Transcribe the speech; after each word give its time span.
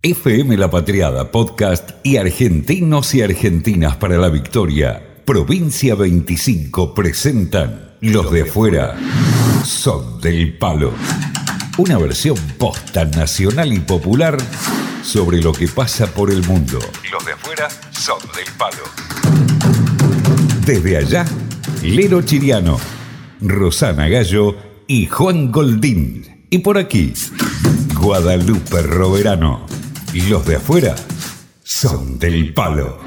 FM 0.00 0.56
La 0.56 0.70
Patriada 0.70 1.32
Podcast 1.32 1.90
y 2.04 2.18
Argentinos 2.18 3.16
y 3.16 3.22
Argentinas 3.22 3.96
para 3.96 4.16
la 4.16 4.28
Victoria, 4.28 5.02
Provincia 5.24 5.96
25 5.96 6.94
presentan 6.94 7.96
Los 8.00 8.30
de 8.30 8.42
afuera 8.42 8.96
son 9.64 10.20
del 10.20 10.56
palo. 10.56 10.92
Una 11.78 11.98
versión 11.98 12.36
posta 12.58 13.06
nacional 13.06 13.72
y 13.72 13.80
popular 13.80 14.38
sobre 15.02 15.42
lo 15.42 15.52
que 15.52 15.66
pasa 15.66 16.06
por 16.06 16.30
el 16.30 16.46
mundo. 16.46 16.78
Los 17.10 17.26
de 17.26 17.32
afuera 17.32 17.68
son 17.90 18.20
del 18.36 18.54
palo. 18.56 18.84
Desde 20.64 20.96
allá, 20.96 21.24
Lero 21.82 22.22
Chiriano, 22.22 22.78
Rosana 23.40 24.08
Gallo 24.08 24.54
y 24.86 25.06
Juan 25.06 25.50
Goldín. 25.50 26.46
Y 26.50 26.58
por 26.58 26.78
aquí, 26.78 27.12
Guadalupe 28.00 28.80
Roverano. 28.82 29.77
Los 30.14 30.46
de 30.46 30.56
afuera 30.56 30.94
son 31.62 32.18
del 32.18 32.54
palo. 32.54 32.98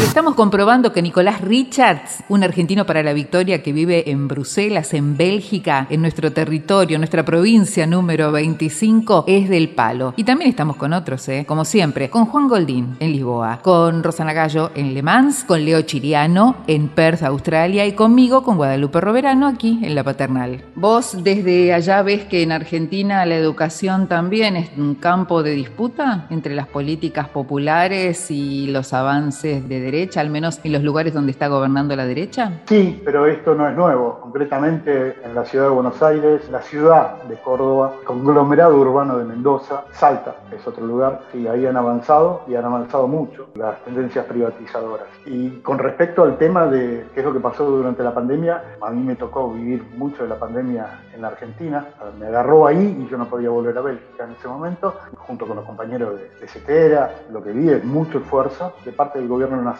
Estamos 0.00 0.34
comprobando 0.34 0.92
que 0.92 1.02
Nicolás 1.02 1.40
Richards, 1.40 2.24
un 2.28 2.42
argentino 2.42 2.86
para 2.86 3.02
la 3.02 3.12
victoria 3.12 3.62
que 3.62 3.72
vive 3.72 4.10
en 4.10 4.26
Bruselas, 4.26 4.94
en 4.94 5.16
Bélgica, 5.16 5.86
en 5.90 6.00
nuestro 6.00 6.32
territorio, 6.32 6.98
nuestra 6.98 7.24
provincia 7.24 7.86
número 7.86 8.32
25, 8.32 9.24
es 9.28 9.48
del 9.48 9.70
palo. 9.70 10.14
Y 10.16 10.24
también 10.24 10.50
estamos 10.50 10.76
con 10.76 10.92
otros, 10.92 11.28
¿eh? 11.28 11.44
como 11.46 11.64
siempre, 11.64 12.10
con 12.10 12.26
Juan 12.26 12.48
Goldín 12.48 12.96
en 13.00 13.12
Lisboa, 13.12 13.60
con 13.62 14.02
Rosana 14.02 14.32
Gallo 14.32 14.70
en 14.74 14.94
Le 14.94 15.02
Mans, 15.02 15.44
con 15.44 15.64
Leo 15.64 15.82
Chiriano 15.82 16.56
en 16.66 16.88
Perth, 16.88 17.22
Australia, 17.22 17.86
y 17.86 17.92
conmigo, 17.92 18.42
con 18.42 18.56
Guadalupe 18.56 19.00
Roverano, 19.00 19.46
aquí 19.46 19.78
en 19.82 19.94
La 19.94 20.02
Paternal. 20.02 20.64
Vos 20.74 21.22
desde 21.22 21.72
allá 21.72 22.02
ves 22.02 22.24
que 22.24 22.42
en 22.42 22.52
Argentina 22.52 23.24
la 23.24 23.36
educación 23.36 24.08
también 24.08 24.56
es 24.56 24.70
un 24.76 24.94
campo 24.94 25.42
de 25.42 25.52
disputa 25.52 26.26
entre 26.30 26.54
las 26.54 26.66
políticas 26.66 27.28
populares 27.28 28.30
y 28.30 28.66
los 28.68 28.92
avances 28.92 29.68
de 29.68 29.81
derecha, 29.82 30.20
al 30.20 30.30
menos 30.30 30.60
en 30.64 30.72
los 30.72 30.82
lugares 30.82 31.12
donde 31.12 31.32
está 31.32 31.48
gobernando 31.48 31.94
la 31.94 32.06
derecha? 32.06 32.62
Sí, 32.66 33.00
pero 33.04 33.26
esto 33.26 33.54
no 33.54 33.68
es 33.68 33.76
nuevo. 33.76 34.20
Concretamente 34.20 35.16
en 35.22 35.34
la 35.34 35.44
ciudad 35.44 35.66
de 35.66 35.70
Buenos 35.72 36.02
Aires, 36.02 36.48
la 36.50 36.62
ciudad 36.62 37.22
de 37.24 37.36
Córdoba, 37.36 37.96
conglomerado 38.04 38.78
urbano 38.78 39.18
de 39.18 39.24
Mendoza, 39.24 39.84
Salta 39.92 40.36
es 40.50 40.66
otro 40.66 40.86
lugar, 40.86 41.22
y 41.34 41.46
ahí 41.46 41.66
han 41.66 41.76
avanzado 41.76 42.42
y 42.46 42.54
han 42.54 42.64
avanzado 42.64 43.06
mucho 43.08 43.48
las 43.54 43.82
tendencias 43.84 44.24
privatizadoras. 44.26 45.06
Y 45.26 45.50
con 45.60 45.78
respecto 45.78 46.22
al 46.22 46.38
tema 46.38 46.66
de 46.66 47.06
qué 47.14 47.20
es 47.20 47.26
lo 47.26 47.32
que 47.32 47.40
pasó 47.40 47.64
durante 47.64 48.02
la 48.02 48.14
pandemia, 48.14 48.62
a 48.80 48.90
mí 48.90 49.02
me 49.02 49.16
tocó 49.16 49.52
vivir 49.52 49.84
mucho 49.96 50.22
de 50.22 50.28
la 50.28 50.36
pandemia 50.36 51.00
en 51.14 51.22
la 51.22 51.28
Argentina, 51.28 51.86
me 52.18 52.26
agarró 52.26 52.66
ahí 52.66 52.98
y 53.00 53.10
yo 53.10 53.16
no 53.16 53.26
podía 53.26 53.50
volver 53.50 53.76
a 53.78 53.80
Bélgica 53.82 54.24
en 54.24 54.32
ese 54.32 54.48
momento, 54.48 54.94
junto 55.16 55.46
con 55.46 55.56
los 55.56 55.64
compañeros 55.64 56.18
de, 56.18 56.30
de 56.40 56.48
CETERA, 56.48 57.14
lo 57.30 57.42
que 57.42 57.52
vi 57.52 57.70
es 57.70 57.84
mucho 57.84 58.18
esfuerzo 58.18 58.74
de 58.84 58.92
parte 58.92 59.18
del 59.18 59.28
gobierno 59.28 59.56
nacional, 59.56 59.71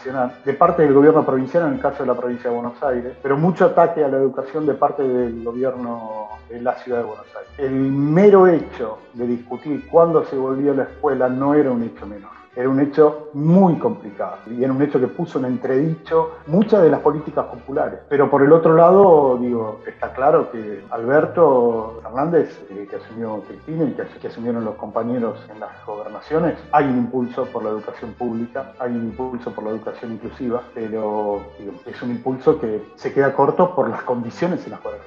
de 0.45 0.55
parte 0.55 0.83
del 0.83 0.93
gobierno 0.93 1.25
provincial 1.25 1.67
en 1.67 1.75
el 1.75 1.81
caso 1.81 2.03
de 2.03 2.07
la 2.07 2.15
provincia 2.15 2.51
de 2.51 2.57
Buenos 2.57 2.83
Aires, 2.83 3.17
pero 3.23 3.37
mucho 3.37 3.67
ataque 3.67 4.05
a 4.05 4.09
la 4.09 4.19
educación 4.19 4.67
de 4.67 4.75
parte 4.75 5.03
del 5.03 5.45
gobierno 5.45 6.29
de 6.49 6.61
la 6.61 6.75
ciudad 6.77 6.99
de 6.99 7.05
Buenos 7.05 7.27
Aires. 7.37 7.53
El 7.59 7.73
mero 7.73 8.47
hecho 8.47 8.99
de 9.15 9.27
discutir 9.27 9.89
cuándo 9.89 10.25
se 10.25 10.37
volvía 10.37 10.73
a 10.73 10.75
la 10.75 10.83
escuela 10.85 11.29
no 11.29 11.55
era 11.55 11.71
un 11.71 11.83
hecho 11.83 12.07
menor 12.07 12.42
era 12.55 12.69
un 12.69 12.81
hecho 12.81 13.31
muy 13.33 13.79
complicado 13.79 14.39
y 14.47 14.63
era 14.63 14.73
un 14.73 14.83
hecho 14.83 15.01
que 15.01 15.09
puso 15.09 15.39
en 15.39 15.47
entredicho 15.47 16.33
muchas 16.47 16.83
de 16.83 16.91
las 16.91 17.01
políticas 17.01 17.47
populares. 17.47 18.01
Pero 18.09 18.31
por 18.31 18.43
el 18.43 18.53
otro 18.53 18.75
lado, 18.75 19.39
digo, 19.39 19.81
está 19.87 20.13
claro 20.13 20.51
que 20.51 20.85
Alberto 20.91 22.01
Fernández, 22.03 22.61
eh, 22.71 22.87
que 22.89 22.97
asumió 22.97 23.43
Cristina 23.49 23.85
y 23.85 23.93
que, 23.93 24.05
que, 24.21 24.29
asumieron 24.29 24.65
los 24.65 24.75
compañeros 24.75 25.39
en 25.51 25.61
las 25.61 25.85
gobernaciones, 25.87 26.59
hay 26.73 26.85
un 26.85 26.99
impulso 26.99 27.47
por 27.47 27.65
la 27.65 27.71
educación 27.71 28.13
pública, 28.13 28.73
hay 28.79 28.91
un 28.91 29.05
impulso 29.05 29.51
por 29.53 29.65
la 29.65 29.71
educación 29.71 30.13
inclusiva, 30.13 30.63
pero 30.75 31.41
digo, 31.59 31.73
es 31.87 32.03
un 32.03 32.11
impulso 32.11 32.61
que 32.61 32.83
se 32.97 33.13
queda 33.13 33.33
corto 33.33 33.75
por 33.75 33.89
las 33.89 34.03
condiciones 34.03 34.65
en 34.67 34.73
las 34.73 34.81
cuales 34.81 35.01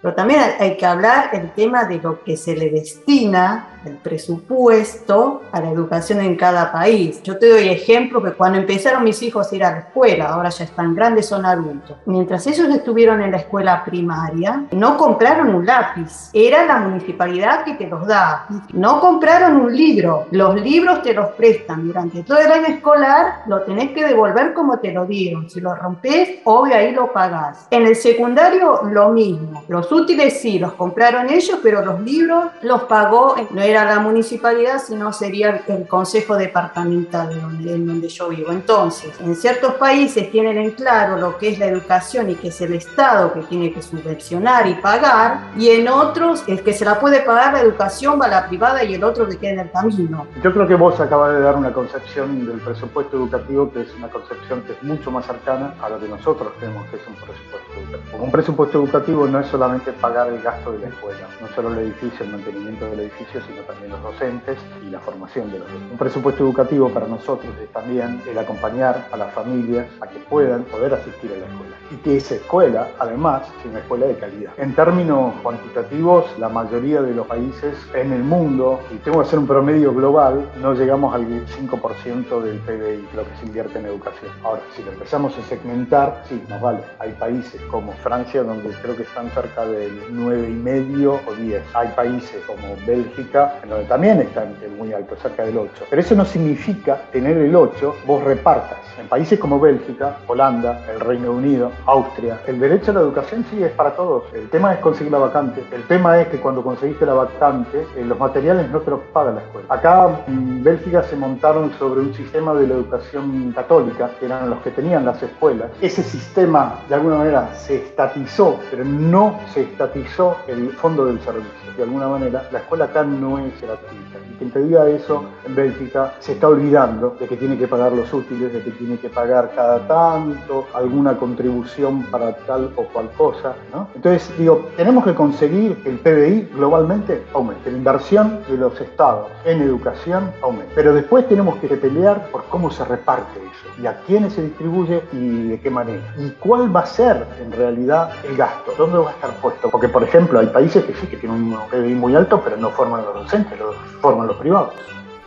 pero 0.00 0.14
también 0.14 0.40
hay 0.58 0.76
que 0.76 0.86
hablar 0.86 1.30
el 1.32 1.50
tema 1.52 1.84
de 1.84 1.98
lo 1.98 2.22
que 2.22 2.36
se 2.36 2.56
le 2.56 2.70
destina 2.70 3.76
el 3.86 3.96
presupuesto 3.96 5.42
a 5.52 5.60
la 5.60 5.70
educación 5.70 6.20
en 6.20 6.36
cada 6.36 6.72
país. 6.72 7.22
Yo 7.22 7.38
te 7.38 7.48
doy 7.48 7.68
ejemplo 7.68 8.22
que 8.22 8.32
cuando 8.32 8.58
empezaron 8.58 9.04
mis 9.04 9.22
hijos 9.22 9.50
a 9.50 9.56
ir 9.56 9.64
a 9.64 9.70
la 9.70 9.78
escuela, 9.78 10.26
ahora 10.26 10.48
ya 10.48 10.64
están 10.64 10.94
grandes, 10.94 11.26
son 11.26 11.46
adultos. 11.46 11.96
Mientras 12.06 12.46
ellos 12.46 12.68
estuvieron 12.68 13.22
en 13.22 13.30
la 13.30 13.38
escuela 13.38 13.84
primaria, 13.84 14.64
no 14.72 14.96
compraron 14.96 15.54
un 15.54 15.64
lápiz, 15.64 16.30
era 16.32 16.66
la 16.66 16.78
municipalidad 16.78 17.64
que 17.64 17.74
te 17.74 17.86
los 17.86 18.06
da. 18.06 18.46
No 18.72 19.00
compraron 19.00 19.56
un 19.56 19.74
libro, 19.74 20.26
los 20.30 20.60
libros 20.60 21.02
te 21.02 21.14
los 21.14 21.30
prestan 21.30 21.86
durante 21.86 22.22
todo 22.22 22.38
el 22.38 22.50
año 22.50 22.66
escolar, 22.66 23.42
lo 23.46 23.62
tenés 23.62 23.92
que 23.92 24.04
devolver 24.04 24.52
como 24.52 24.78
te 24.78 24.92
lo 24.92 25.06
dieron. 25.06 25.48
Si 25.48 25.60
lo 25.60 25.74
rompes, 25.74 26.40
obvio 26.44 26.76
ahí 26.76 26.92
lo 26.92 27.12
pagás. 27.12 27.66
En 27.70 27.86
el 27.86 27.96
secundario, 27.96 28.82
lo 28.84 29.10
mismo. 29.10 29.62
Los 29.68 29.92
útiles 30.02 30.40
sí, 30.40 30.58
los 30.58 30.72
compraron 30.74 31.28
ellos, 31.30 31.58
pero 31.62 31.84
los 31.84 32.00
libros 32.00 32.44
los 32.62 32.82
pagó, 32.84 33.34
no 33.50 33.62
era 33.62 33.84
la 33.84 34.00
municipalidad, 34.00 34.78
sino 34.78 35.12
sería 35.12 35.62
el 35.66 35.86
consejo 35.86 36.36
departamental 36.36 37.32
en 37.32 37.86
donde 37.86 38.08
yo 38.08 38.28
vivo. 38.28 38.52
Entonces, 38.52 39.12
en 39.20 39.34
ciertos 39.34 39.74
países 39.74 40.30
tienen 40.30 40.58
en 40.58 40.70
claro 40.72 41.16
lo 41.16 41.38
que 41.38 41.50
es 41.50 41.58
la 41.58 41.66
educación 41.66 42.30
y 42.30 42.34
que 42.34 42.48
es 42.48 42.60
el 42.60 42.74
Estado 42.74 43.32
que 43.32 43.40
tiene 43.42 43.72
que 43.72 43.82
subvencionar 43.82 44.66
y 44.66 44.74
pagar, 44.74 45.50
y 45.56 45.70
en 45.70 45.88
otros 45.88 46.44
el 46.46 46.62
que 46.62 46.72
se 46.72 46.84
la 46.84 46.98
puede 47.00 47.20
pagar 47.20 47.54
la 47.54 47.60
educación 47.60 48.20
va 48.20 48.26
a 48.26 48.28
la 48.28 48.48
privada 48.48 48.84
y 48.84 48.94
el 48.94 49.04
otro 49.04 49.28
que 49.28 49.36
queda 49.36 49.50
en 49.52 49.60
el 49.60 49.70
camino. 49.70 50.26
Yo 50.42 50.52
creo 50.52 50.66
que 50.66 50.74
vos 50.74 50.98
acabas 51.00 51.34
de 51.34 51.40
dar 51.40 51.56
una 51.56 51.72
concepción 51.72 52.46
del 52.46 52.58
presupuesto 52.60 53.16
educativo 53.16 53.72
que 53.72 53.82
es 53.82 53.94
una 53.94 54.08
concepción 54.08 54.62
que 54.62 54.72
es 54.72 54.82
mucho 54.82 55.10
más 55.10 55.26
cercana 55.26 55.74
a 55.82 55.88
lo 55.88 55.98
que 55.98 56.08
nosotros 56.08 56.52
tenemos 56.60 56.86
que 56.88 56.96
es 56.96 57.02
un 57.06 57.14
presupuesto 57.14 57.72
educativo. 57.80 58.24
Un 58.24 58.30
presupuesto 58.30 58.78
educativo 58.82 59.26
no 59.26 59.40
es 59.40 59.46
solamente 59.46 59.75
pagar 60.00 60.28
el 60.28 60.42
gasto 60.42 60.72
de 60.72 60.78
la 60.78 60.88
escuela, 60.88 61.26
no 61.40 61.48
solo 61.48 61.72
el 61.72 61.78
edificio, 61.78 62.24
el 62.24 62.32
mantenimiento 62.32 62.84
del 62.86 63.00
edificio, 63.00 63.40
sino 63.46 63.62
también 63.62 63.90
los 63.90 64.02
docentes 64.02 64.58
y 64.86 64.90
la 64.90 65.00
formación 65.00 65.50
de 65.50 65.58
los 65.58 65.68
docentes. 65.68 65.92
Un 65.92 65.98
presupuesto 65.98 66.44
educativo 66.44 66.88
para 66.88 67.06
nosotros 67.06 67.52
es 67.62 67.70
también 67.72 68.22
el 68.28 68.38
acompañar 68.38 69.08
a 69.12 69.16
las 69.16 69.32
familias 69.32 69.86
a 70.00 70.06
que 70.06 70.18
puedan 70.20 70.64
poder 70.64 70.94
asistir 70.94 71.32
a 71.32 71.38
la 71.38 71.46
escuela 71.46 71.76
y 71.90 71.96
que 71.96 72.16
esa 72.16 72.34
escuela, 72.34 72.88
además, 72.98 73.46
sea 73.62 73.70
una 73.70 73.80
escuela 73.80 74.06
de 74.06 74.16
calidad. 74.16 74.52
En 74.56 74.74
términos 74.74 75.34
cuantitativos, 75.42 76.26
la 76.38 76.48
mayoría 76.48 77.02
de 77.02 77.14
los 77.14 77.26
países 77.26 77.76
en 77.94 78.12
el 78.12 78.24
mundo, 78.24 78.80
y 78.90 78.96
tengo 78.96 79.18
que 79.20 79.26
hacer 79.26 79.38
un 79.38 79.46
promedio 79.46 79.94
global, 79.94 80.50
no 80.60 80.74
llegamos 80.74 81.14
al 81.14 81.26
5% 81.26 82.40
del 82.42 82.58
PBI, 82.58 83.08
lo 83.14 83.24
que 83.24 83.36
se 83.40 83.46
invierte 83.46 83.78
en 83.78 83.86
educación. 83.86 84.32
Ahora, 84.42 84.62
si 84.74 84.82
lo 84.82 84.92
empezamos 84.92 85.36
a 85.38 85.42
segmentar, 85.42 86.22
sí, 86.28 86.42
nos 86.48 86.60
vale. 86.60 86.80
Hay 86.98 87.12
países 87.12 87.60
como 87.70 87.92
Francia, 87.92 88.42
donde 88.42 88.70
creo 88.82 88.96
que 88.96 89.02
están 89.02 89.30
cerca 89.30 89.65
del 89.68 90.14
9,5 90.14 91.20
o 91.26 91.34
10. 91.34 91.62
Hay 91.74 91.88
países 91.88 92.42
como 92.46 92.76
Bélgica, 92.86 93.58
en 93.62 93.70
donde 93.70 93.84
también 93.86 94.20
están 94.20 94.54
muy 94.78 94.92
alto, 94.92 95.16
cerca 95.16 95.44
del 95.44 95.58
8. 95.58 95.84
Pero 95.90 96.02
eso 96.02 96.14
no 96.14 96.24
significa 96.24 97.02
tener 97.12 97.36
el 97.36 97.54
8, 97.54 97.96
vos 98.06 98.22
repartas. 98.24 98.78
En 98.98 99.08
países 99.08 99.38
como 99.38 99.60
Bélgica, 99.60 100.18
Holanda, 100.26 100.80
el 100.92 101.00
Reino 101.00 101.32
Unido, 101.32 101.70
Austria, 101.86 102.40
el 102.46 102.58
derecho 102.58 102.90
a 102.90 102.94
la 102.94 103.00
educación 103.00 103.44
sí 103.50 103.62
es 103.62 103.70
para 103.72 103.94
todos. 103.94 104.24
El 104.32 104.48
tema 104.48 104.72
es 104.72 104.80
conseguir 104.80 105.12
la 105.12 105.18
vacante. 105.18 105.64
El 105.72 105.82
tema 105.84 106.18
es 106.20 106.28
que 106.28 106.38
cuando 106.38 106.62
conseguiste 106.62 107.04
la 107.06 107.14
vacante, 107.14 107.86
eh, 107.96 108.04
los 108.04 108.18
materiales 108.18 108.70
no 108.70 108.80
te 108.80 108.90
los 108.90 109.00
paga 109.12 109.32
la 109.32 109.40
escuela. 109.40 109.66
Acá 109.68 110.24
en 110.26 110.62
Bélgica 110.62 111.02
se 111.02 111.16
montaron 111.16 111.72
sobre 111.78 112.00
un 112.00 112.14
sistema 112.14 112.54
de 112.54 112.66
la 112.66 112.74
educación 112.74 113.52
católica, 113.52 114.10
que 114.18 114.26
eran 114.26 114.50
los 114.50 114.60
que 114.60 114.70
tenían 114.70 115.04
las 115.04 115.22
escuelas. 115.22 115.70
Ese 115.80 116.02
sistema 116.02 116.80
de 116.88 116.94
alguna 116.94 117.16
manera 117.18 117.54
se 117.54 117.76
estatizó, 117.76 118.58
pero 118.70 118.84
no 118.84 119.38
se 119.56 119.62
estatizó 119.62 120.36
el 120.48 120.70
fondo 120.72 121.06
del 121.06 121.18
servicio. 121.22 121.65
De 121.76 121.82
alguna 121.82 122.08
manera, 122.08 122.48
la 122.52 122.58
escuela 122.58 122.86
acá 122.86 123.04
no 123.04 123.38
es 123.38 123.60
gratuita. 123.60 124.18
Y 124.30 124.36
quien 124.38 124.50
te 124.50 124.60
diga 124.60 124.88
eso 124.88 125.24
en 125.46 125.54
Bélgica 125.54 126.14
se 126.20 126.32
está 126.32 126.48
olvidando 126.48 127.16
de 127.20 127.26
que 127.26 127.36
tiene 127.36 127.58
que 127.58 127.68
pagar 127.68 127.92
los 127.92 128.12
útiles, 128.12 128.52
de 128.52 128.62
que 128.62 128.70
tiene 128.70 128.98
que 128.98 129.08
pagar 129.08 129.52
cada 129.54 129.86
tanto 129.86 130.66
alguna 130.74 131.16
contribución 131.16 132.04
para 132.04 132.34
tal 132.46 132.72
o 132.76 132.84
cual 132.84 133.10
cosa. 133.16 133.54
¿no? 133.72 133.88
Entonces, 133.94 134.32
digo, 134.38 134.66
tenemos 134.76 135.04
que 135.04 135.14
conseguir 135.14 135.82
que 135.82 135.90
el 135.90 135.98
PBI 135.98 136.50
globalmente 136.54 137.24
aumente, 137.34 137.70
la 137.70 137.78
inversión 137.78 138.40
de 138.48 138.56
los 138.56 138.80
estados 138.80 139.28
en 139.44 139.62
educación 139.62 140.32
aumente. 140.42 140.72
Pero 140.74 140.94
después 140.94 141.28
tenemos 141.28 141.56
que 141.56 141.68
pelear 141.68 142.30
por 142.30 142.44
cómo 142.44 142.70
se 142.70 142.84
reparte 142.84 143.38
eso 143.40 143.82
y 143.82 143.86
a 143.86 144.00
quiénes 144.06 144.32
se 144.32 144.42
distribuye 144.42 145.02
y 145.12 145.48
de 145.48 145.60
qué 145.60 145.70
manera. 145.70 146.02
Y 146.18 146.30
cuál 146.30 146.74
va 146.74 146.80
a 146.80 146.86
ser 146.86 147.26
en 147.40 147.52
realidad 147.52 148.10
el 148.28 148.36
gasto, 148.36 148.72
dónde 148.78 148.98
va 148.98 149.10
a 149.10 149.12
estar 149.12 149.30
puesto. 149.40 149.70
Porque, 149.70 149.88
por 149.88 150.02
ejemplo, 150.02 150.38
hay 150.38 150.46
países 150.46 150.84
que 150.84 150.94
sí 150.94 151.06
que 151.06 151.16
tienen 151.16 151.42
un 151.66 151.70
PBI 151.70 151.94
muy 151.94 152.14
alto, 152.14 152.40
pero 152.42 152.56
no 152.56 152.70
forman 152.70 153.02
los 153.04 153.14
docentes, 153.14 153.58
los 153.58 153.74
forman 154.00 154.26
los 154.26 154.36
privados. 154.36 154.74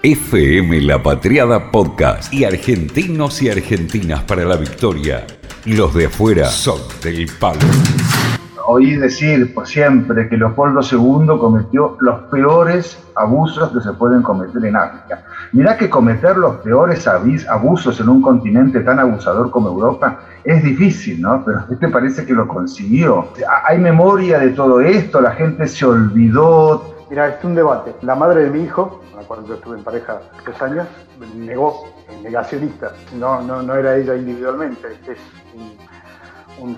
FM 0.02 0.82
La 0.82 1.02
Patriada 1.04 1.72
Podcast 1.72 2.34
y 2.34 2.46
Argentinos 2.46 3.42
y 3.42 3.50
Argentinas 3.50 4.24
para 4.24 4.46
la 4.46 4.56
Victoria. 4.56 5.26
Los 5.66 5.94
de 5.94 6.06
afuera 6.06 6.46
son 6.46 6.80
del 7.04 7.30
palo. 7.40 7.60
Oí 8.68 8.96
decir 8.96 9.54
por 9.54 9.68
siempre 9.68 10.30
que 10.30 10.38
Leopoldo 10.38 10.82
II 10.82 11.38
cometió 11.40 11.98
los 12.00 12.22
peores 12.32 12.98
abusos 13.16 13.72
que 13.72 13.82
se 13.82 13.92
pueden 13.94 14.22
cometer 14.22 14.64
en 14.64 14.76
África. 14.76 15.26
Mirá 15.52 15.78
que 15.78 15.90
cometer 15.90 16.38
los 16.38 16.58
peores 16.58 17.08
abusos 17.08 18.00
en 18.00 18.10
un 18.10 18.22
continente 18.22 18.82
tan 18.82 19.00
abusador 19.00 19.50
como 19.50 19.70
Europa 19.70 20.20
es 20.44 20.64
difícil, 20.64 21.22
¿no? 21.22 21.44
Pero 21.44 21.66
te 21.80 21.88
parece 21.88 22.26
que 22.26 22.34
lo 22.34 22.48
consiguió. 22.48 23.30
Hay 23.66 23.78
memoria 23.80 24.40
de 24.40 24.50
todo 24.50 24.80
esto, 24.82 25.22
la 25.22 25.32
gente 25.32 25.68
se 25.68 25.86
olvidó. 25.86 26.96
Mira, 27.10 27.30
es 27.30 27.44
un 27.44 27.56
debate. 27.56 27.96
La 28.02 28.16
madre 28.16 28.44
de 28.44 28.52
mi 28.52 28.64
hijo, 28.64 29.02
cuando 29.28 29.48
yo 29.48 29.56
estuve 29.56 29.78
en 29.78 29.84
pareja 29.84 30.20
tres 30.44 30.62
años, 30.62 30.88
negó, 31.36 31.88
negacionista. 32.24 32.92
No, 33.18 33.42
no, 33.42 33.62
no 33.64 33.76
era 33.76 33.96
ella 33.96 34.16
individualmente. 34.16 34.88
Es 35.08 35.18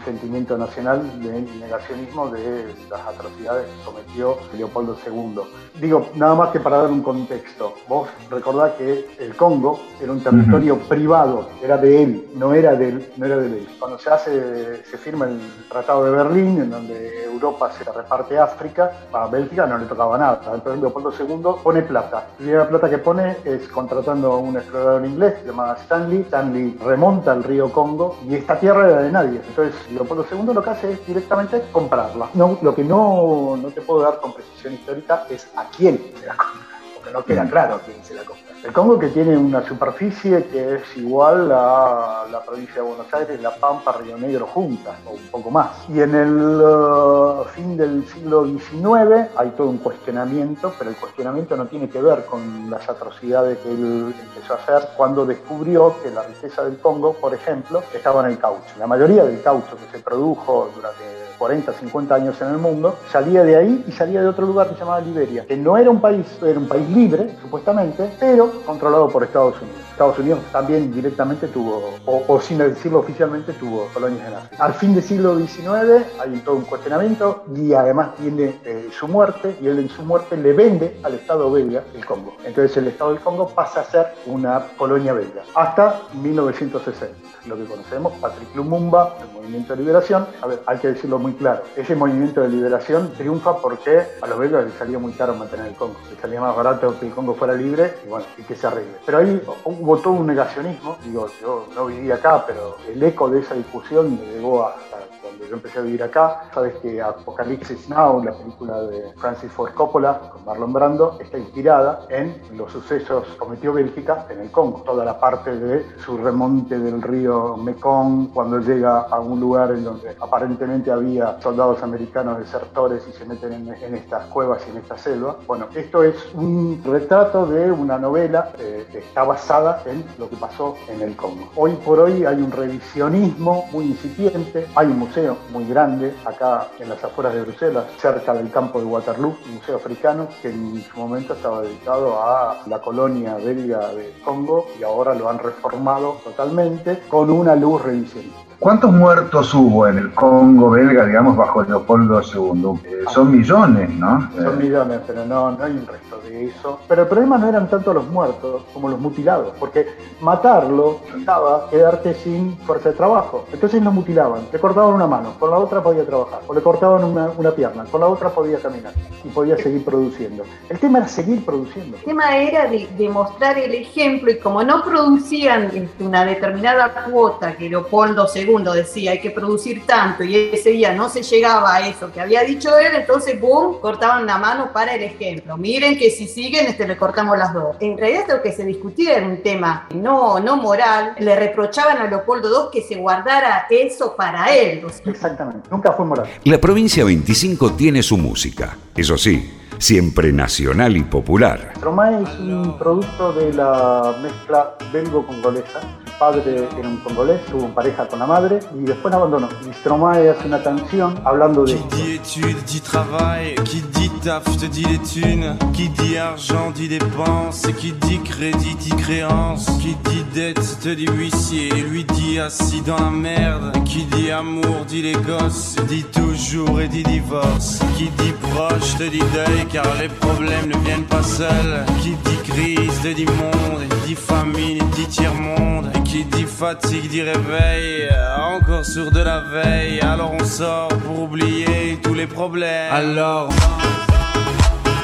sentimiento 0.04 0.58
nacional 0.58 1.02
de 1.22 1.42
negacionismo 1.60 2.30
de 2.30 2.74
las 2.90 3.02
atrocidades 3.02 3.66
que 3.68 3.86
cometió 3.86 4.38
Leopoldo 4.58 4.98
II. 5.06 5.42
Digo, 5.80 6.10
nada 6.16 6.36
más 6.36 6.50
que 6.50 6.60
para 6.60 6.78
dar 6.78 6.92
un 6.92 7.02
contexto, 7.02 7.74
vos 7.88 8.08
recordás 8.30 8.74
que 8.74 9.16
el 9.20 9.36
Congo 9.36 9.80
era 10.02 10.12
un 10.12 10.22
territorio 10.22 10.78
privado, 10.80 11.50
era 11.62 11.78
de 11.78 12.04
él, 12.04 12.30
no 12.36 12.54
era 12.54 12.76
de 12.76 12.90
él, 12.90 13.12
no 13.18 13.26
era 13.26 13.38
de 13.38 13.48
él. 13.48 13.68
Cuando 13.80 13.98
se 13.98 14.10
hace, 14.10 14.84
se 14.86 14.98
firma 14.98 15.26
el 15.26 15.40
Tratado 15.70 16.06
de 16.06 16.12
Berlín, 16.12 16.62
en 16.62 16.70
donde 16.70 17.24
Europa 17.24 17.72
se 17.72 17.84
reparte 17.84 18.38
África, 18.38 18.92
a 19.12 19.28
Bélgica 19.28 19.66
no 19.66 19.78
le 19.78 19.86
tocaba 19.86 20.18
nada. 20.18 20.42
Entonces 20.54 20.82
Leopoldo 20.82 21.12
II 21.18 21.62
pone 21.64 21.82
plata. 21.82 22.28
Y 22.40 22.46
la 22.46 22.68
plata 22.68 22.90
que 22.90 22.98
pone 22.98 23.38
es 23.44 23.68
contratando 23.68 24.34
a 24.34 24.38
un 24.38 24.58
explorador 24.58 25.06
inglés 25.06 25.36
llamado 25.46 25.76
Stanley. 25.76 26.22
Stanley 26.22 26.78
remonta 26.84 27.34
el 27.34 27.44
río 27.44 27.72
Congo 27.72 28.18
y 28.28 28.36
esta 28.36 28.60
tierra 28.60 28.90
era 28.90 29.02
de 29.02 29.12
nadie. 29.12 29.42
Entonces 29.48 29.71
Leopoldo 29.92 30.26
II 30.32 30.54
lo 30.54 30.64
que 30.64 30.70
hace 30.70 30.92
es 30.92 31.06
directamente 31.06 31.64
comprarla. 31.72 32.30
No, 32.34 32.58
lo 32.62 32.76
que 32.76 32.84
no, 32.84 33.58
no 33.62 33.70
te 33.70 33.82
puedo 33.82 34.02
dar 34.02 34.20
con 34.20 34.34
precisión 34.34 34.74
histórica 34.74 35.26
es 35.30 35.48
a 35.56 35.70
quién 35.70 36.14
se 36.20 36.26
la 36.26 36.36
compra, 36.36 36.80
porque 36.96 37.12
no 37.12 37.26
queda 37.26 37.50
claro 37.50 37.76
a 37.76 37.80
quién 37.82 38.04
se 38.04 38.16
la 38.16 38.24
compra. 38.24 38.51
El 38.64 38.74
Congo 38.74 39.00
que 39.00 39.08
tiene 39.08 39.36
una 39.36 39.68
superficie 39.68 40.46
que 40.46 40.76
es 40.76 40.96
igual 40.96 41.52
a 41.52 42.26
la 42.32 42.44
provincia 42.46 42.76
de 42.76 42.82
Buenos 42.82 43.12
Aires, 43.12 43.42
La 43.42 43.56
Pampa, 43.56 43.92
Río 43.94 44.16
Negro 44.20 44.46
juntas, 44.46 44.94
o 45.08 45.14
un 45.14 45.28
poco 45.32 45.50
más. 45.50 45.90
Y 45.90 46.00
en 46.00 46.14
el 46.14 46.62
uh, 46.62 47.44
fin 47.56 47.76
del 47.76 48.06
siglo 48.06 48.46
XIX 48.46 49.32
hay 49.36 49.50
todo 49.58 49.68
un 49.68 49.80
cuestionamiento, 49.80 50.76
pero 50.78 50.92
el 50.92 50.96
cuestionamiento 50.96 51.58
no 51.58 51.66
tiene 51.66 51.90
que 51.90 52.04
ver 52.04 52.24
con 52.26 52.70
las 52.70 52.88
atrocidades 52.88 53.58
que 53.58 53.72
él 53.72 54.14
empezó 54.22 54.54
a 54.54 54.58
hacer 54.58 54.90
cuando 54.96 55.26
descubrió 55.26 55.96
que 56.04 56.12
la 56.12 56.22
riqueza 56.22 56.64
del 56.64 56.78
Congo, 56.78 57.14
por 57.14 57.34
ejemplo, 57.34 57.82
estaba 57.92 58.24
en 58.26 58.34
el 58.34 58.38
caucho. 58.38 58.76
La 58.78 58.86
mayoría 58.86 59.24
del 59.24 59.42
caucho 59.42 59.76
que 59.76 59.98
se 59.98 60.04
produjo 60.04 60.70
durante 60.76 61.31
40, 61.42 61.74
50 61.74 62.14
años 62.14 62.40
en 62.40 62.50
el 62.50 62.60
mundo, 62.60 63.00
salía 63.12 63.44
de 63.44 63.56
ahí 63.56 63.84
y 63.88 63.92
salía 63.94 64.22
de 64.22 64.28
otro 64.28 64.46
lugar 64.46 64.68
que 64.68 64.76
se 64.76 64.82
llamaba 64.82 65.02
Liberia, 65.02 65.44
que 65.44 65.58
no 65.58 65.76
era 65.76 65.90
un 65.90 66.00
país, 66.00 66.24
era 66.40 66.60
un 66.60 66.68
país 66.68 66.88
libre, 66.90 67.32
supuestamente, 67.42 68.12
pero 68.20 68.62
controlado 68.64 69.10
por 69.10 69.24
Estados 69.24 69.60
Unidos. 69.60 69.82
Estados 70.02 70.18
Unidos 70.18 70.40
también 70.52 70.92
directamente 70.92 71.48
tuvo, 71.48 71.94
o, 72.08 72.42
sin 72.42 72.58
decirlo 72.58 73.00
oficialmente, 73.00 73.54
tuvo 73.54 73.88
colonias 73.94 74.28
en 74.28 74.34
África. 74.34 74.66
Al 74.66 74.74
fin 74.74 74.96
del 74.96 75.04
siglo 75.04 75.38
XIX 75.38 76.08
hay 76.20 76.42
todo 76.44 76.56
un 76.56 76.64
cuestionamiento 76.64 77.44
y 77.56 77.74
además 77.74 78.16
tiene 78.16 78.60
eh, 78.66 78.90
su 78.92 79.08
muerte 79.08 79.58
y 79.62 79.68
él 79.68 79.78
en 79.78 79.90
su 79.90 80.02
muerte 80.02 80.38
le 80.38 80.54
vende 80.54 81.00
al 81.04 81.14
Estado 81.14 81.52
belga 81.52 81.84
el 81.94 82.04
Congo. 82.04 82.34
Entonces 82.44 82.76
el 82.78 82.88
Estado 82.88 83.12
del 83.12 83.20
Congo 83.20 83.48
pasa 83.50 83.82
a 83.82 83.84
ser 83.84 84.08
una 84.26 84.70
colonia 84.76 85.14
belga 85.14 85.44
hasta 85.54 86.02
1960. 86.14 87.16
Lo 87.46 87.56
que 87.56 87.66
conocemos, 87.66 88.14
Patrick 88.14 88.56
Lumumba, 88.56 89.16
el 89.22 89.34
movimiento 89.34 89.76
de 89.76 89.82
liberación. 89.82 90.28
A 90.42 90.48
ver, 90.48 90.62
hay 90.66 90.78
que 90.78 90.90
decirlo 90.90 91.18
muy 91.18 91.34
claro. 91.34 91.64
Ese 91.76 91.96
movimiento 91.96 92.42
de 92.42 92.50
liberación 92.50 93.12
triunfa 93.14 93.58
porque 93.58 94.04
a 94.22 94.28
los 94.28 94.38
belgas 94.38 94.66
les 94.66 94.74
salía 94.76 95.00
muy 95.00 95.12
caro 95.14 95.34
mantener 95.36 95.68
el 95.68 95.76
Congo. 95.76 95.96
Les 96.10 96.20
salía 96.20 96.40
más 96.40 96.56
barato 96.56 97.00
que 97.00 97.08
el 97.08 97.14
Congo 97.14 97.34
fuera 97.34 97.54
libre 97.54 97.96
y 98.06 98.10
bueno, 98.10 98.26
y 98.38 98.44
que 98.44 98.56
se 98.56 98.68
arregle. 98.68 98.94
Pero 99.06 99.18
ahí 99.20 99.42
hubo 99.66 99.91
todo 99.98 100.14
un 100.14 100.28
negacionismo. 100.28 100.98
Digo, 101.04 101.28
yo 101.42 101.68
no 101.76 101.86
viví 101.88 102.12
acá, 102.12 102.46
pero 102.46 102.78
el 102.88 103.02
eco 103.02 103.30
de 103.30 103.40
esa 103.40 103.56
discusión 103.56 104.20
me 104.20 104.26
llegó 104.26 104.66
hasta 104.66 104.98
cuando 105.32 105.46
yo 105.46 105.56
empecé 105.56 105.80
a 105.80 105.82
vivir 105.82 106.04
acá. 106.04 106.44
Sabes 106.54 106.76
que 106.82 107.02
Apocalipsis 107.02 107.90
Now, 107.90 108.24
la 108.24 108.34
película 108.34 108.82
de 108.84 109.14
Francis 109.18 109.52
Ford 109.52 109.74
Coppola 109.74 110.20
con 110.32 110.46
Marlon 110.46 110.74
Brando, 110.74 111.18
está 111.20 111.38
inspirada 111.38 112.06
en 112.10 112.36
los 112.56 112.72
sucesos 112.72 113.26
cometió 113.38 113.74
Bélgica 113.74 114.26
en 114.30 114.42
el 114.42 114.52
Congo. 114.52 114.82
Toda 114.86 115.06
la 115.06 115.20
parte 115.20 115.56
de 115.56 115.86
su 116.04 116.18
remonte 116.18 116.78
del 116.78 117.02
río 117.02 117.56
Mekong, 117.58 118.34
cuando 118.34 118.60
llega 118.60 119.02
a 119.02 119.20
un 119.20 119.40
lugar 119.40 119.72
en 119.72 119.84
donde 119.84 120.16
aparentemente 120.20 120.92
había 120.92 121.40
soldados 121.42 121.82
americanos 121.84 122.40
desertores 122.40 123.04
y 123.08 123.14
se 123.14 123.26
meten 123.26 123.54
en, 123.54 123.96
estas 123.96 124.26
cuevas 124.28 124.62
y 124.68 124.72
en 124.72 124.78
esta 124.78 124.98
selva. 124.98 125.38
Bueno, 125.48 125.68
esto 125.76 126.04
es 126.04 126.16
un 126.34 126.82
retrato 126.84 127.46
de 127.46 127.72
una 127.72 127.98
novela 127.98 128.52
eh, 128.60 128.86
que 128.92 129.00
está 129.00 129.24
basada 129.24 129.84
en 129.86 130.04
lo 130.18 130.30
que 130.30 130.36
pasó 130.36 130.76
en 130.88 131.02
el 131.02 131.16
Congo. 131.16 131.50
Hoy 131.56 131.74
por 131.86 132.00
hoy 132.00 132.26
hay 132.26 132.42
un 132.42 132.52
revisionismo 132.52 133.66
muy 133.72 133.86
incipiente, 133.86 134.68
hay 134.76 134.88
un 134.88 135.00
museo 135.00 135.21
muy 135.52 135.66
grande 135.68 136.14
acá 136.26 136.68
en 136.80 136.90
las 136.90 137.04
afueras 137.04 137.34
de 137.34 137.42
Bruselas, 137.42 137.86
cerca 137.98 138.34
del 138.34 138.50
campo 138.50 138.80
de 138.80 138.86
Waterloo, 138.86 139.36
un 139.46 139.56
museo 139.56 139.76
africano 139.76 140.28
que 140.42 140.50
en 140.50 140.84
su 140.84 141.00
momento 141.00 141.34
estaba 141.34 141.62
dedicado 141.62 142.22
a 142.22 142.62
la 142.68 142.80
colonia 142.80 143.36
belga 143.36 143.90
de 143.90 144.14
Congo 144.24 144.68
y 144.80 144.84
ahora 144.84 145.14
lo 145.14 145.30
han 145.30 145.40
reformado 145.40 146.18
totalmente 146.24 147.04
con 147.10 147.30
una 147.30 147.56
luz 147.56 147.82
revisionista. 147.82 148.52
¿Cuántos 148.62 148.94
muertos 148.94 149.52
hubo 149.56 149.88
en 149.88 149.98
el 149.98 150.14
Congo 150.14 150.70
belga, 150.70 151.08
digamos, 151.08 151.36
bajo 151.36 151.64
Leopoldo 151.64 152.22
II? 152.22 152.80
Eh, 152.84 153.06
son 153.10 153.32
millones, 153.32 153.90
¿no? 153.90 154.30
Son 154.36 154.56
millones, 154.60 155.00
pero 155.08 155.26
no, 155.26 155.50
no 155.50 155.64
hay 155.64 155.72
un 155.72 155.88
resto 155.88 156.20
de 156.24 156.46
eso. 156.46 156.80
Pero 156.88 157.02
el 157.02 157.08
problema 157.08 157.40
no 157.40 157.48
eran 157.48 157.68
tanto 157.72 157.92
los 157.92 158.08
muertos 158.10 158.62
como 158.72 158.88
los 158.88 159.00
mutilados, 159.00 159.56
porque 159.60 159.88
matarlo 160.22 161.00
estaba 161.18 161.72
quedarte 161.72 162.14
sin 162.14 162.56
fuerza 162.60 162.90
de 162.90 162.96
trabajo. 162.96 163.46
Entonces 163.52 163.82
lo 163.82 163.92
mutilaban, 163.92 164.42
le 164.54 164.60
cortaban 164.60 164.94
una 164.94 165.08
mano, 165.12 165.36
con 165.38 165.52
la 165.52 165.58
otra 165.58 165.84
podía 165.84 166.06
trabajar, 166.06 166.40
o 166.48 166.54
le 166.54 166.62
cortaban 166.62 167.04
una, 167.04 167.52
pierna, 167.52 167.84
con 167.86 168.00
la 168.02 168.08
otra 168.08 168.30
podía 168.30 168.58
caminar 168.60 168.94
y 169.24 169.28
podía 169.30 169.58
seguir 169.58 169.84
produciendo. 169.84 170.44
El 170.70 170.80
tema 170.80 171.00
era 171.00 171.08
seguir 171.08 171.44
produciendo. 171.44 171.98
El 171.98 172.04
tema 172.04 172.38
era 172.38 172.68
de, 172.68 172.88
de 172.98 173.10
mostrar 173.10 173.58
el 173.58 173.74
ejemplo 173.74 174.32
y 174.32 174.40
como 174.40 174.64
no 174.64 174.84
producían 174.84 175.90
una 176.00 176.24
determinada 176.26 177.06
cuota 177.12 177.58
que 177.58 177.70
Leopoldo 177.70 178.28
II 178.34 178.64
decía 178.74 179.12
hay 179.12 179.20
que 179.20 179.32
producir 179.32 179.86
tanto 179.86 180.24
y 180.24 180.52
ese 180.54 180.70
día 180.72 180.94
no 180.94 181.10
se 181.10 181.22
llegaba 181.24 181.76
a 181.76 181.88
eso 181.88 182.12
que 182.12 182.22
había 182.22 182.42
dicho 182.44 182.78
él, 182.78 182.96
entonces, 182.96 183.40
boom, 183.40 183.80
cortaban 183.82 184.26
la 184.26 184.38
mano 184.38 184.72
para 184.72 184.96
el 184.96 185.04
ejemplo. 185.04 185.58
Miren 185.58 185.98
que 185.98 186.10
si 186.10 186.28
siguen, 186.28 186.68
este, 186.68 186.88
le 186.88 186.98
cortamos 186.98 187.38
las 187.38 187.54
dos. 187.54 187.76
En 187.80 187.98
realidad 187.98 188.26
lo 188.30 188.42
que 188.42 188.52
se 188.52 188.64
discutía 188.64 189.18
era 189.18 189.26
un 189.26 189.42
tema 189.42 189.88
no, 189.94 190.40
no 190.40 190.56
moral. 190.56 191.16
Le 191.20 191.36
reprochaban 191.36 191.98
a 191.98 192.08
Leopoldo 192.08 192.50
II 192.50 192.70
que 192.72 192.88
se 192.88 192.96
guardara 192.96 193.68
eso 193.70 194.16
para 194.16 194.56
él. 194.56 194.82
Exactamente, 195.06 195.70
nunca 195.72 195.94
fue 195.94 196.06
moral. 196.06 196.28
La 196.44 196.60
provincia 196.60 197.04
25 197.04 197.74
tiene 197.74 198.04
su 198.04 198.18
música, 198.18 198.78
eso 198.96 199.18
sí 199.18 199.61
siempre 199.78 200.32
nacional 200.32 200.98
y 200.98 201.04
popular. 201.04 201.74
Stromae 201.78 202.24
es 202.24 202.40
un 202.40 202.78
producto 202.78 203.34
de 203.34 203.54
la 203.54 204.16
mezcla 204.22 204.76
belgo-congolesa. 204.94 205.80
Padre 206.20 206.68
era 206.78 206.88
un 206.88 206.98
congolés, 206.98 207.44
tuvo 207.48 207.68
pareja 207.70 208.08
con 208.08 208.20
la 208.20 208.28
madre 208.28 208.60
y 208.80 208.84
después 208.84 209.12
abandonó. 209.12 209.50
Y 209.68 209.74
Stromae 209.74 210.30
hace 210.30 210.46
una 210.48 210.62
canción 210.62 211.20
hablando 211.26 211.64
de... 211.64 211.74
Qui 211.74 211.96
dit 211.96 212.12
études 212.22 212.64
dit 212.66 212.82
travail, 212.82 213.56
qui 213.66 213.82
dit 213.82 214.12
taf 214.24 214.44
te 214.58 214.68
dit 214.68 214.86
les 214.86 215.00
thunes, 215.00 215.58
qui 215.74 215.90
dit 215.90 216.18
argent 216.18 216.70
dit 216.70 216.88
dépense, 216.88 217.68
qui 217.80 217.94
dit 217.94 218.20
crédit 218.24 218.76
dit 218.76 218.96
créance, 218.98 219.66
qui 219.82 219.96
dit 220.10 220.24
dette 220.36 220.80
te 220.80 220.90
dit 220.90 221.08
huissier, 221.08 221.72
lui 221.72 222.04
dit 222.04 222.40
assis 222.40 222.82
dans 222.82 223.00
la 223.00 223.10
merde, 223.10 223.84
qui 223.86 224.06
dit 224.06 224.30
amour 224.30 224.86
dit 224.88 225.02
les 225.02 225.14
gosses, 225.14 225.76
dit 225.88 226.04
toujours 226.04 226.80
et 226.82 226.88
dit 226.88 227.04
divorce, 227.04 227.80
qui 227.98 228.10
dit 228.10 228.34
proche 228.54 228.96
te 228.98 229.10
dit 229.10 229.24
deuil, 229.34 229.61
car 229.66 229.86
les 230.00 230.08
problèmes 230.08 230.68
ne 230.68 230.78
viennent 230.84 231.04
pas 231.04 231.24
seuls. 231.24 231.86
Qui 232.02 232.12
dit 232.12 232.52
crise 232.52 233.02
te 233.02 233.14
dit 233.14 233.26
monde, 233.26 233.84
dit 234.06 234.16
famine, 234.16 234.80
dit 234.96 235.08
tiers-monde. 235.08 235.92
Et 235.96 236.04
qui 236.04 236.26
dit 236.26 236.46
fatigue 236.46 237.10
dit 237.10 237.22
réveil, 237.22 238.10
encore 238.38 238.86
sur 238.86 239.12
de 239.12 239.22
la 239.22 239.42
veille. 239.42 240.00
Alors 240.02 240.34
on 240.40 240.46
sort 240.46 240.90
pour 241.06 241.24
oublier 241.24 242.00
tous 242.02 242.14
les 242.14 242.28
problèmes. 242.28 242.92
Alors. 242.92 243.50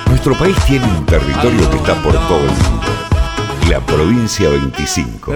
Nuestro 0.10 0.36
país 0.36 0.56
tiene 0.66 0.86
un 0.86 1.06
territorio 1.06 1.70
que 1.70 1.78
está 1.78 1.94
por 2.02 2.14
todo 2.28 2.40
el 2.40 2.48
mundo. 2.48 2.88
La 3.70 3.80
provincia 3.82 4.50
25. 4.50 5.32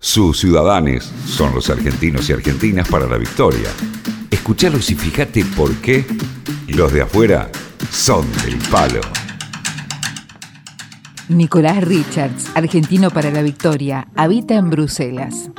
Sus 0.00 0.38
ciudadanos 0.38 1.12
son 1.26 1.54
los 1.54 1.70
argentinos 1.70 2.28
y 2.28 2.32
argentinas 2.32 2.88
para 2.88 3.06
la 3.06 3.16
victoria. 3.16 3.70
Escuchalos 4.30 4.90
y 4.90 4.94
fíjate 4.94 5.44
por 5.56 5.74
qué 5.76 6.04
los 6.68 6.92
de 6.92 7.02
afuera 7.02 7.50
son 7.90 8.30
del 8.44 8.58
palo. 8.70 9.00
Nicolás 11.28 11.84
Richards, 11.84 12.46
argentino 12.54 13.10
para 13.10 13.30
la 13.30 13.42
victoria, 13.42 14.08
habita 14.16 14.54
en 14.54 14.70
Bruselas. 14.70 15.50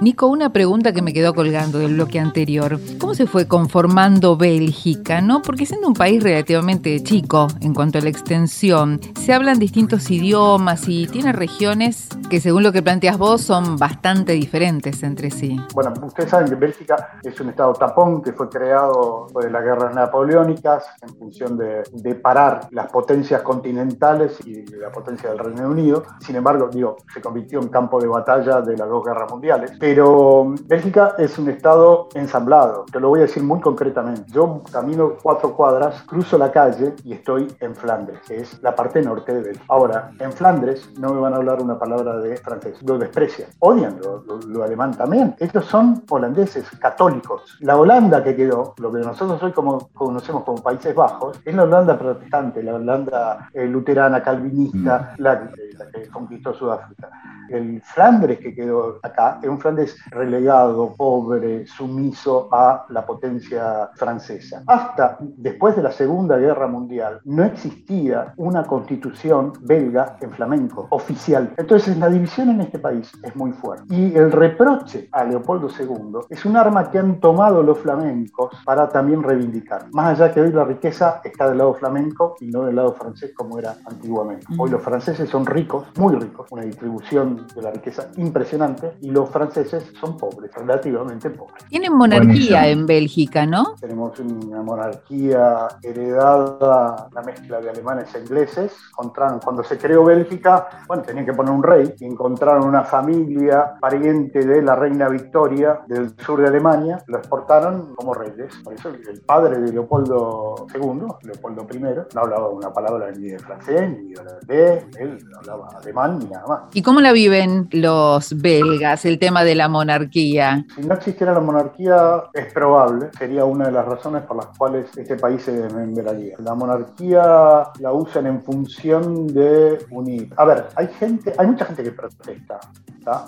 Nico, 0.00 0.26
una 0.26 0.50
pregunta 0.50 0.92
que 0.92 1.00
me 1.00 1.14
quedó 1.14 1.32
colgando 1.32 1.78
del 1.78 1.94
bloque 1.94 2.20
anterior. 2.20 2.78
¿Cómo 2.98 3.14
se 3.14 3.26
fue 3.26 3.48
conformando 3.48 4.36
Bélgica, 4.36 5.22
no? 5.22 5.40
Porque 5.40 5.64
siendo 5.64 5.88
un 5.88 5.94
país 5.94 6.22
relativamente 6.22 7.02
chico 7.02 7.46
en 7.62 7.72
cuanto 7.72 7.98
a 7.98 8.02
la 8.02 8.10
extensión, 8.10 9.00
se 9.18 9.32
hablan 9.32 9.58
distintos 9.58 10.10
idiomas 10.10 10.86
y 10.86 11.06
tiene 11.06 11.32
regiones 11.32 12.08
que 12.28 12.40
según 12.40 12.62
lo 12.62 12.72
que 12.72 12.82
planteas 12.82 13.16
vos 13.16 13.40
son 13.40 13.78
bastante 13.78 14.32
diferentes 14.32 15.02
entre 15.02 15.30
sí. 15.30 15.58
Bueno, 15.72 15.94
ustedes 16.02 16.30
saben 16.30 16.48
que 16.48 16.56
Bélgica 16.56 17.18
es 17.22 17.40
un 17.40 17.48
estado 17.48 17.72
tapón 17.72 18.20
que 18.20 18.34
fue 18.34 18.50
creado 18.50 19.28
por 19.32 19.50
las 19.50 19.64
guerras 19.64 19.94
napoleónicas 19.94 20.84
en 21.00 21.16
función 21.16 21.56
de, 21.56 21.82
de 21.92 22.14
parar 22.16 22.68
las 22.72 22.90
potencias 22.90 23.40
continentales 23.40 24.38
y 24.46 24.66
la 24.76 24.92
potencia 24.92 25.30
del 25.30 25.38
Reino 25.38 25.68
Unido. 25.68 26.04
Sin 26.20 26.36
embargo, 26.36 26.68
digo, 26.68 26.98
se 27.14 27.22
convirtió 27.22 27.60
en 27.60 27.68
campo 27.68 27.98
de 27.98 28.08
batalla 28.08 28.60
de 28.60 28.76
las 28.76 28.88
dos 28.88 29.02
guerras 29.02 29.30
mundiales. 29.30 29.72
Pero 29.88 30.52
Bélgica 30.64 31.14
es 31.16 31.38
un 31.38 31.48
estado 31.48 32.08
ensamblado. 32.14 32.86
Te 32.90 32.98
lo 32.98 33.10
voy 33.10 33.20
a 33.20 33.22
decir 33.22 33.44
muy 33.44 33.60
concretamente. 33.60 34.24
Yo 34.32 34.60
camino 34.72 35.12
cuatro 35.22 35.54
cuadras, 35.54 36.02
cruzo 36.02 36.36
la 36.36 36.50
calle 36.50 36.96
y 37.04 37.12
estoy 37.12 37.46
en 37.60 37.72
Flandes, 37.76 38.18
que 38.26 38.38
es 38.38 38.60
la 38.64 38.74
parte 38.74 39.00
norte 39.00 39.32
de 39.32 39.42
Bélgica. 39.42 39.64
Ahora, 39.68 40.10
en 40.18 40.32
Flandes 40.32 40.90
no 40.98 41.14
me 41.14 41.20
van 41.20 41.34
a 41.34 41.36
hablar 41.36 41.62
una 41.62 41.78
palabra 41.78 42.16
de 42.16 42.36
francés. 42.36 42.82
Lo 42.82 42.98
desprecian. 42.98 43.48
Odian 43.60 44.00
lo, 44.02 44.24
lo, 44.24 44.64
alemán 44.64 44.90
también. 44.90 45.36
Estos 45.38 45.66
son 45.66 46.02
holandeses, 46.10 46.68
católicos. 46.80 47.56
La 47.60 47.76
Holanda 47.76 48.24
que 48.24 48.34
quedó, 48.34 48.74
lo 48.78 48.92
que 48.92 48.98
nosotros 48.98 49.40
hoy 49.40 49.52
como, 49.52 49.90
conocemos 49.94 50.42
como 50.42 50.60
Países 50.64 50.96
Bajos, 50.96 51.40
es 51.44 51.54
la 51.54 51.62
Holanda 51.62 51.96
protestante, 51.96 52.60
la 52.60 52.74
Holanda 52.74 53.50
eh, 53.54 53.66
luterana, 53.66 54.20
calvinista, 54.20 55.14
la, 55.18 55.48
la 55.78 55.90
que 55.92 56.08
conquistó 56.08 56.52
Sudáfrica. 56.54 57.08
El 57.48 57.82
Flandes 57.82 58.38
que 58.38 58.54
quedó 58.54 58.98
acá 59.02 59.38
es 59.42 59.48
un 59.48 59.58
Flandes 59.58 59.96
relegado, 60.10 60.94
pobre, 60.96 61.66
sumiso 61.66 62.48
a 62.52 62.86
la 62.88 63.04
potencia 63.04 63.90
francesa. 63.94 64.62
Hasta 64.66 65.18
después 65.20 65.76
de 65.76 65.82
la 65.82 65.92
Segunda 65.92 66.36
Guerra 66.36 66.66
Mundial 66.66 67.20
no 67.24 67.44
existía 67.44 68.34
una 68.36 68.64
constitución 68.64 69.52
belga 69.62 70.16
en 70.20 70.30
flamenco 70.30 70.86
oficial. 70.90 71.52
Entonces 71.56 71.96
la 71.98 72.08
división 72.08 72.50
en 72.50 72.60
este 72.60 72.78
país 72.78 73.12
es 73.22 73.36
muy 73.36 73.52
fuerte. 73.52 73.84
Y 73.94 74.14
el 74.16 74.32
reproche 74.32 75.08
a 75.12 75.24
Leopoldo 75.24 75.68
II 75.68 76.20
es 76.30 76.44
un 76.44 76.56
arma 76.56 76.90
que 76.90 76.98
han 76.98 77.20
tomado 77.20 77.62
los 77.62 77.78
flamencos 77.78 78.54
para 78.64 78.88
también 78.88 79.22
reivindicar. 79.22 79.86
Más 79.92 80.18
allá 80.18 80.32
que 80.32 80.40
hoy 80.40 80.52
la 80.52 80.64
riqueza 80.64 81.20
está 81.24 81.48
del 81.48 81.58
lado 81.58 81.74
flamenco 81.74 82.36
y 82.40 82.46
no 82.46 82.64
del 82.64 82.76
lado 82.76 82.94
francés 82.94 83.32
como 83.34 83.58
era 83.58 83.76
antiguamente. 83.86 84.46
Hoy 84.58 84.70
los 84.70 84.82
franceses 84.82 85.28
son 85.28 85.46
ricos, 85.46 85.86
muy 85.98 86.14
ricos, 86.14 86.46
una 86.50 86.62
distribución 86.62 87.35
de 87.54 87.62
la 87.62 87.70
riqueza 87.70 88.08
impresionante 88.16 88.92
y 89.00 89.10
los 89.10 89.28
franceses 89.30 89.84
son 90.00 90.16
pobres, 90.16 90.50
relativamente 90.54 91.30
pobres. 91.30 91.64
Tienen 91.68 91.92
monarquía 91.92 92.68
en 92.68 92.86
Bélgica, 92.86 93.46
¿no? 93.46 93.74
Tenemos 93.80 94.18
una 94.20 94.62
monarquía 94.62 95.68
heredada, 95.82 97.08
la 97.12 97.22
mezcla 97.22 97.60
de 97.60 97.70
alemanes 97.70 98.14
e 98.14 98.20
ingleses. 98.20 98.72
Encontraron, 98.90 99.40
cuando 99.40 99.62
se 99.62 99.78
creó 99.78 100.04
Bélgica, 100.04 100.68
bueno, 100.86 101.02
tenían 101.02 101.26
que 101.26 101.32
poner 101.32 101.52
un 101.52 101.62
rey 101.62 101.94
y 101.98 102.04
encontraron 102.04 102.66
una 102.66 102.84
familia 102.84 103.74
pariente 103.80 104.44
de 104.44 104.62
la 104.62 104.76
reina 104.76 105.08
Victoria 105.08 105.80
del 105.86 106.14
sur 106.18 106.40
de 106.40 106.48
Alemania, 106.48 107.02
lo 107.06 107.18
exportaron 107.18 107.94
como 107.94 108.14
reyes. 108.14 108.54
Por 108.64 108.74
eso 108.74 108.88
el 108.88 109.20
padre 109.22 109.58
de 109.58 109.72
Leopoldo 109.72 110.66
II, 110.74 111.06
Leopoldo 111.22 111.66
I, 111.72 111.78
no 112.14 112.20
hablaba 112.20 112.48
una 112.48 112.72
palabra 112.72 113.10
ni 113.12 113.28
de 113.28 113.38
francés 113.38 113.90
ni 113.90 114.12
de 114.12 114.20
holandés, 114.20 114.84
él 114.98 115.18
hablaba 115.36 115.68
alemán 115.80 116.18
ni 116.18 116.26
nada 116.26 116.46
más. 116.46 116.60
¿Y 116.72 116.82
cómo 116.82 117.00
la 117.00 117.12
viven 117.26 117.68
los 117.72 118.40
belgas, 118.40 119.04
el 119.04 119.18
tema 119.18 119.42
de 119.42 119.56
la 119.56 119.68
monarquía? 119.68 120.64
Si 120.76 120.82
no 120.82 120.94
existiera 120.94 121.32
la 121.32 121.40
monarquía, 121.40 122.22
es 122.32 122.52
probable, 122.52 123.10
sería 123.18 123.44
una 123.44 123.66
de 123.66 123.72
las 123.72 123.84
razones 123.84 124.22
por 124.22 124.36
las 124.36 124.46
cuales 124.56 124.96
este 124.96 125.16
país 125.16 125.42
se 125.42 125.50
desmembraría. 125.50 126.36
La 126.38 126.54
monarquía 126.54 127.64
la 127.80 127.92
usan 127.92 128.28
en 128.28 128.44
función 128.44 129.26
de 129.26 129.84
unir. 129.90 130.32
A 130.36 130.44
ver, 130.44 130.66
hay 130.76 130.86
gente, 130.86 131.34
hay 131.36 131.48
mucha 131.48 131.64
gente 131.64 131.82
que 131.82 131.90
protesta 131.90 132.60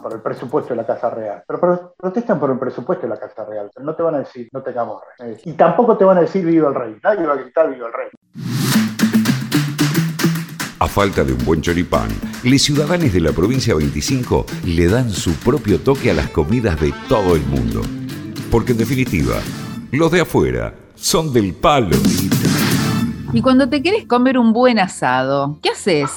por 0.02 0.12
el 0.12 0.20
presupuesto 0.20 0.74
de 0.74 0.76
la 0.76 0.86
Casa 0.86 1.10
Real, 1.10 1.42
pero, 1.46 1.94
protestan 1.96 2.38
por 2.38 2.50
el 2.50 2.58
presupuesto 2.58 3.06
de 3.06 3.14
la 3.14 3.20
Casa 3.20 3.44
Real. 3.44 3.70
No 3.80 3.94
te 3.94 4.02
van 4.02 4.14
a 4.16 4.18
decir 4.18 4.48
no 4.52 4.62
tengamos 4.62 5.02
rey. 5.18 5.36
Y 5.44 5.52
tampoco 5.52 5.96
te 5.96 6.04
van 6.04 6.18
a 6.18 6.20
decir 6.20 6.44
viva 6.44 6.68
el 6.68 6.74
rey. 6.74 6.96
Nadie 7.02 7.26
va 7.26 7.34
a 7.34 7.36
gritar 7.36 7.70
viva 7.70 7.86
el 7.86 7.92
rey. 7.92 8.08
A 10.80 10.86
falta 10.86 11.24
de 11.24 11.32
un 11.32 11.44
buen 11.44 11.60
choripán, 11.60 12.08
los 12.44 12.62
ciudadanos 12.62 13.12
de 13.12 13.20
la 13.20 13.32
provincia 13.32 13.74
25 13.74 14.46
le 14.64 14.86
dan 14.86 15.10
su 15.10 15.32
propio 15.32 15.80
toque 15.80 16.12
a 16.12 16.14
las 16.14 16.30
comidas 16.30 16.80
de 16.80 16.94
todo 17.08 17.34
el 17.34 17.44
mundo. 17.46 17.82
Porque 18.48 18.72
en 18.72 18.78
definitiva, 18.78 19.40
los 19.90 20.12
de 20.12 20.20
afuera 20.20 20.72
son 20.94 21.32
del 21.32 21.54
palo. 21.54 21.96
Y 23.32 23.42
cuando 23.42 23.68
te 23.68 23.82
quieres 23.82 24.06
comer 24.06 24.38
un 24.38 24.52
buen 24.52 24.78
asado, 24.78 25.58
¿qué 25.62 25.70
haces? 25.70 26.10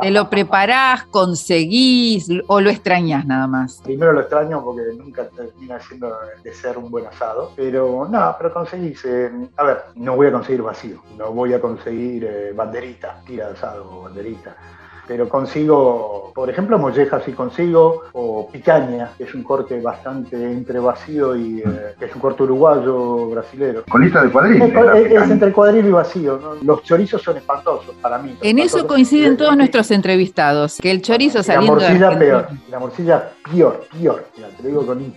¿Te 0.00 0.10
lo 0.10 0.28
preparás, 0.28 1.04
conseguís 1.06 2.28
o 2.46 2.60
lo 2.60 2.70
extrañas 2.70 3.26
nada 3.26 3.46
más? 3.46 3.80
Primero 3.82 4.12
lo 4.12 4.20
extraño 4.20 4.62
porque 4.62 4.82
nunca 4.96 5.28
termina 5.28 5.78
siendo 5.80 6.16
de 6.42 6.54
ser 6.54 6.78
un 6.78 6.90
buen 6.90 7.06
asado, 7.06 7.52
pero 7.56 8.08
no, 8.08 8.34
pero 8.38 8.52
conseguís. 8.52 9.04
Eh, 9.04 9.30
a 9.56 9.64
ver, 9.64 9.84
no 9.96 10.16
voy 10.16 10.28
a 10.28 10.32
conseguir 10.32 10.62
vacío, 10.62 11.02
no 11.16 11.32
voy 11.32 11.54
a 11.54 11.60
conseguir 11.60 12.24
eh, 12.24 12.52
banderita, 12.52 13.22
tira 13.24 13.48
de 13.48 13.52
asado 13.54 14.02
banderita 14.02 14.56
pero 15.06 15.28
consigo, 15.28 16.32
por 16.34 16.48
ejemplo, 16.48 16.78
mollejas 16.78 17.22
sí 17.24 17.32
consigo, 17.32 18.04
o 18.12 18.48
picaña, 18.50 19.10
que 19.18 19.24
es 19.24 19.34
un 19.34 19.42
corte 19.42 19.80
bastante 19.80 20.36
entre 20.36 20.78
vacío 20.78 21.34
y 21.36 21.60
eh, 21.60 21.94
que 21.98 22.06
es 22.06 22.14
un 22.14 22.20
corte 22.20 22.44
uruguayo 22.44 23.28
brasilero. 23.28 23.84
Colita 23.90 24.22
de 24.22 24.30
cuadril. 24.30 24.62
Es, 24.62 25.06
es, 25.06 25.22
es 25.22 25.30
entre 25.30 25.52
cuadril 25.52 25.86
y 25.86 25.90
vacío. 25.90 26.38
¿no? 26.40 26.54
Los 26.62 26.82
chorizos 26.82 27.22
son 27.22 27.36
espantosos 27.36 27.94
para 28.00 28.18
mí. 28.18 28.36
En 28.40 28.58
eso 28.58 28.86
coinciden 28.86 29.36
todos 29.36 29.56
nuestros 29.56 29.90
entrevistados, 29.90 30.78
que 30.80 30.90
el 30.90 31.02
chorizo 31.02 31.42
saliendo 31.42 31.76
La 31.76 31.88
morcilla 31.88 32.10
de 32.10 32.16
peor, 32.16 32.48
la 32.70 32.78
morcilla 32.78 33.30
peor, 33.50 33.86
peor. 33.92 34.24
Te 34.34 34.62
lo 34.62 34.68
digo 34.68 34.86
con 34.86 35.00
I. 35.00 35.12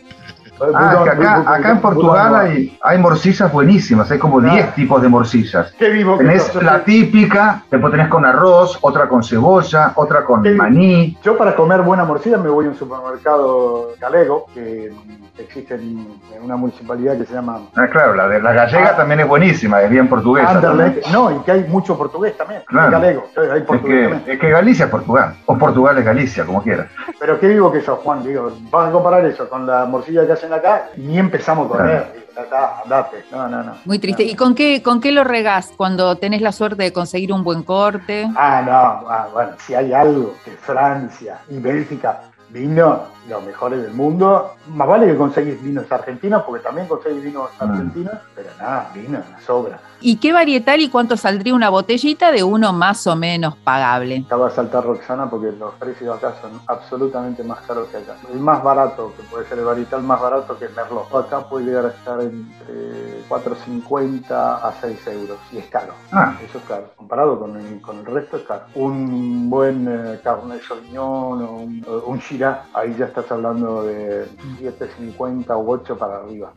Ah, 0.73 1.01
que 1.03 1.09
acá, 1.09 1.43
acá 1.45 1.71
en 1.71 1.79
Portugal 1.81 2.35
hay, 2.35 2.77
hay 2.81 2.97
morcillas 2.97 3.51
buenísimas, 3.51 4.09
hay 4.11 4.17
como 4.19 4.39
10 4.39 4.73
tipos 4.75 5.01
de 5.01 5.09
morcillas. 5.09 5.73
Qué 5.77 5.89
vivo 5.89 6.17
que 6.17 6.23
Tenés 6.25 6.55
la 6.55 6.83
típica, 6.83 7.63
después 7.69 7.91
tenés 7.91 8.07
con 8.07 8.25
arroz, 8.25 8.77
otra 8.81 9.07
con 9.09 9.23
cebolla, 9.23 9.91
otra 9.95 10.23
con 10.23 10.43
Qué- 10.43 10.51
maní. 10.55 11.17
Yo 11.23 11.37
para 11.37 11.55
comer 11.55 11.81
buena 11.81 12.05
morcilla 12.05 12.37
me 12.37 12.49
voy 12.49 12.65
a 12.65 12.69
un 12.69 12.75
supermercado 12.75 13.89
galego 13.99 14.45
que 14.53 14.91
existe 15.37 15.75
en, 15.75 16.07
una 16.41 16.55
municipalidad 16.55 17.17
que 17.17 17.25
se 17.25 17.33
llama 17.33 17.59
Ah, 17.75 17.87
claro, 17.91 18.13
la 18.13 18.27
de 18.27 18.41
la 18.41 18.53
gallega 18.53 18.91
Ah. 18.93 18.95
también 18.95 19.19
es 19.21 19.27
buenísima, 19.27 19.81
es 19.81 19.89
bien 19.89 20.07
portuguesa. 20.07 20.51
Anderlecht. 20.51 21.07
No, 21.11 21.31
y 21.31 21.39
que 21.39 21.51
hay 21.51 21.63
mucho 21.67 21.97
portugués 21.97 22.37
también, 22.37 22.61
Claro. 22.67 22.91
galego. 22.91 23.25
Hay 23.51 23.59
Es 23.59 23.65
portugués 23.65 24.07
que, 24.07 24.13
también. 24.15 24.33
es 24.35 24.39
que 24.39 24.49
Galicia 24.49 24.85
es 24.85 24.91
Portugal, 24.91 25.35
o 25.45 25.57
Portugal 25.57 25.97
es 25.97 26.05
Galicia, 26.05 26.45
como 26.45 26.61
quieras. 26.61 26.87
Pero 27.19 27.39
qué 27.39 27.47
vivo 27.47 27.71
que 27.71 27.81
sos, 27.81 27.99
Juan. 27.99 28.23
Digo, 28.23 28.51
vas 28.71 28.89
a 28.89 28.91
comparar 28.91 29.25
eso 29.25 29.49
con 29.49 29.65
la 29.65 29.85
morcilla 29.85 30.25
que 30.25 30.33
acá 30.51 30.89
y 30.97 31.17
empezamos 31.17 31.65
a 31.65 31.69
comer. 31.69 31.85
Claro. 31.85 32.13
Digo, 32.13 32.25
ya 32.35 32.41
está, 32.41 32.81
andate. 32.81 33.25
No, 33.31 33.47
no, 33.47 33.63
no. 33.63 33.77
Muy 33.85 33.99
triste. 33.99 34.23
¿Y 34.23 34.35
con 34.35 34.55
qué, 34.55 34.83
con 34.83 34.99
qué 35.01 35.11
lo 35.11 35.23
regás 35.23 35.71
cuando 35.75 36.15
tenés 36.17 36.41
la 36.41 36.51
suerte 36.51 36.83
de 36.83 36.93
conseguir 36.93 37.31
un 37.31 37.43
buen 37.43 37.63
corte? 37.63 38.29
Ah, 38.35 38.61
no, 38.65 39.09
ah, 39.09 39.27
bueno, 39.31 39.51
si 39.65 39.73
hay 39.73 39.93
algo 39.93 40.35
que 40.43 40.51
Francia 40.51 41.39
y 41.49 41.59
Bélgica 41.59 42.21
vino 42.49 43.14
los 43.29 43.43
mejores 43.43 43.81
del 43.81 43.93
mundo, 43.93 44.51
más 44.67 44.87
vale 44.87 45.07
que 45.07 45.15
conseguís 45.17 45.61
vinos 45.61 45.91
argentinos, 45.91 46.43
porque 46.43 46.63
también 46.63 46.87
conseguís 46.87 47.23
vinos 47.23 47.49
Mm. 47.59 47.63
argentinos, 47.63 48.13
pero 48.35 48.49
nada, 48.59 48.91
vino, 48.93 49.19
sobra. 49.45 49.79
¿Y 50.01 50.17
qué 50.17 50.33
varietal 50.33 50.81
y 50.81 50.89
cuánto 50.89 51.17
saldría 51.17 51.55
una 51.55 51.69
botellita 51.69 52.31
de 52.31 52.43
uno 52.43 52.73
más 52.73 53.07
o 53.07 53.15
menos 53.15 53.55
pagable? 53.55 54.23
Acaba 54.25 54.49
de 54.49 54.55
saltar 54.55 54.83
Roxana 54.83 55.29
porque 55.29 55.51
los 55.53 55.73
precios 55.75 56.15
acá 56.15 56.35
son 56.41 56.51
absolutamente 56.67 57.43
más 57.43 57.59
caros 57.61 57.87
que 57.87 57.97
allá. 57.97 58.15
El 58.31 58.39
más 58.39 58.61
barato, 58.63 59.13
que 59.17 59.23
puede 59.23 59.47
ser 59.47 59.57
el 59.59 59.65
varietal 59.65 60.03
más 60.03 60.21
barato 60.21 60.57
que 60.59 60.65
el 60.65 60.73
Merlot. 60.75 61.13
Acá 61.15 61.49
puede 61.49 61.65
llegar 61.65 61.85
a 61.85 61.89
estar 61.89 62.19
entre 62.21 63.23
4,50 63.29 64.55
a 64.61 64.73
6 64.81 65.07
euros 65.07 65.37
y 65.51 65.57
es 65.57 65.65
caro. 65.67 65.93
Ah, 66.11 66.35
Eso 66.47 66.57
es 66.57 66.63
caro. 66.65 66.91
Comparado 66.95 67.39
con 67.39 67.55
el, 67.57 67.81
con 67.81 67.99
el 67.99 68.05
resto 68.05 68.37
es 68.37 68.43
caro. 68.43 68.63
Un 68.75 69.49
buen 69.49 69.87
eh, 69.87 70.19
Cabernet 70.23 70.61
Sauvignon 70.61 71.41
o 71.43 71.51
un, 71.57 71.85
un 72.05 72.19
Shiraz, 72.19 72.59
ahí 72.73 72.95
ya 72.97 73.05
estás 73.15 73.31
hablando 73.31 73.83
de 73.83 74.25
7,50 74.59 75.55
u 75.57 75.71
8 75.71 75.97
para 75.97 76.17
arriba. 76.17 76.51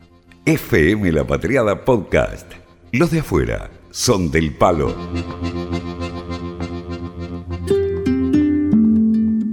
FM 0.45 1.09
La 1.13 1.23
Patriada 1.25 1.85
Podcast. 1.85 2.51
Los 2.91 3.11
de 3.11 3.19
afuera 3.19 3.69
son 3.91 4.29
del 4.29 4.53
palo. 4.57 4.93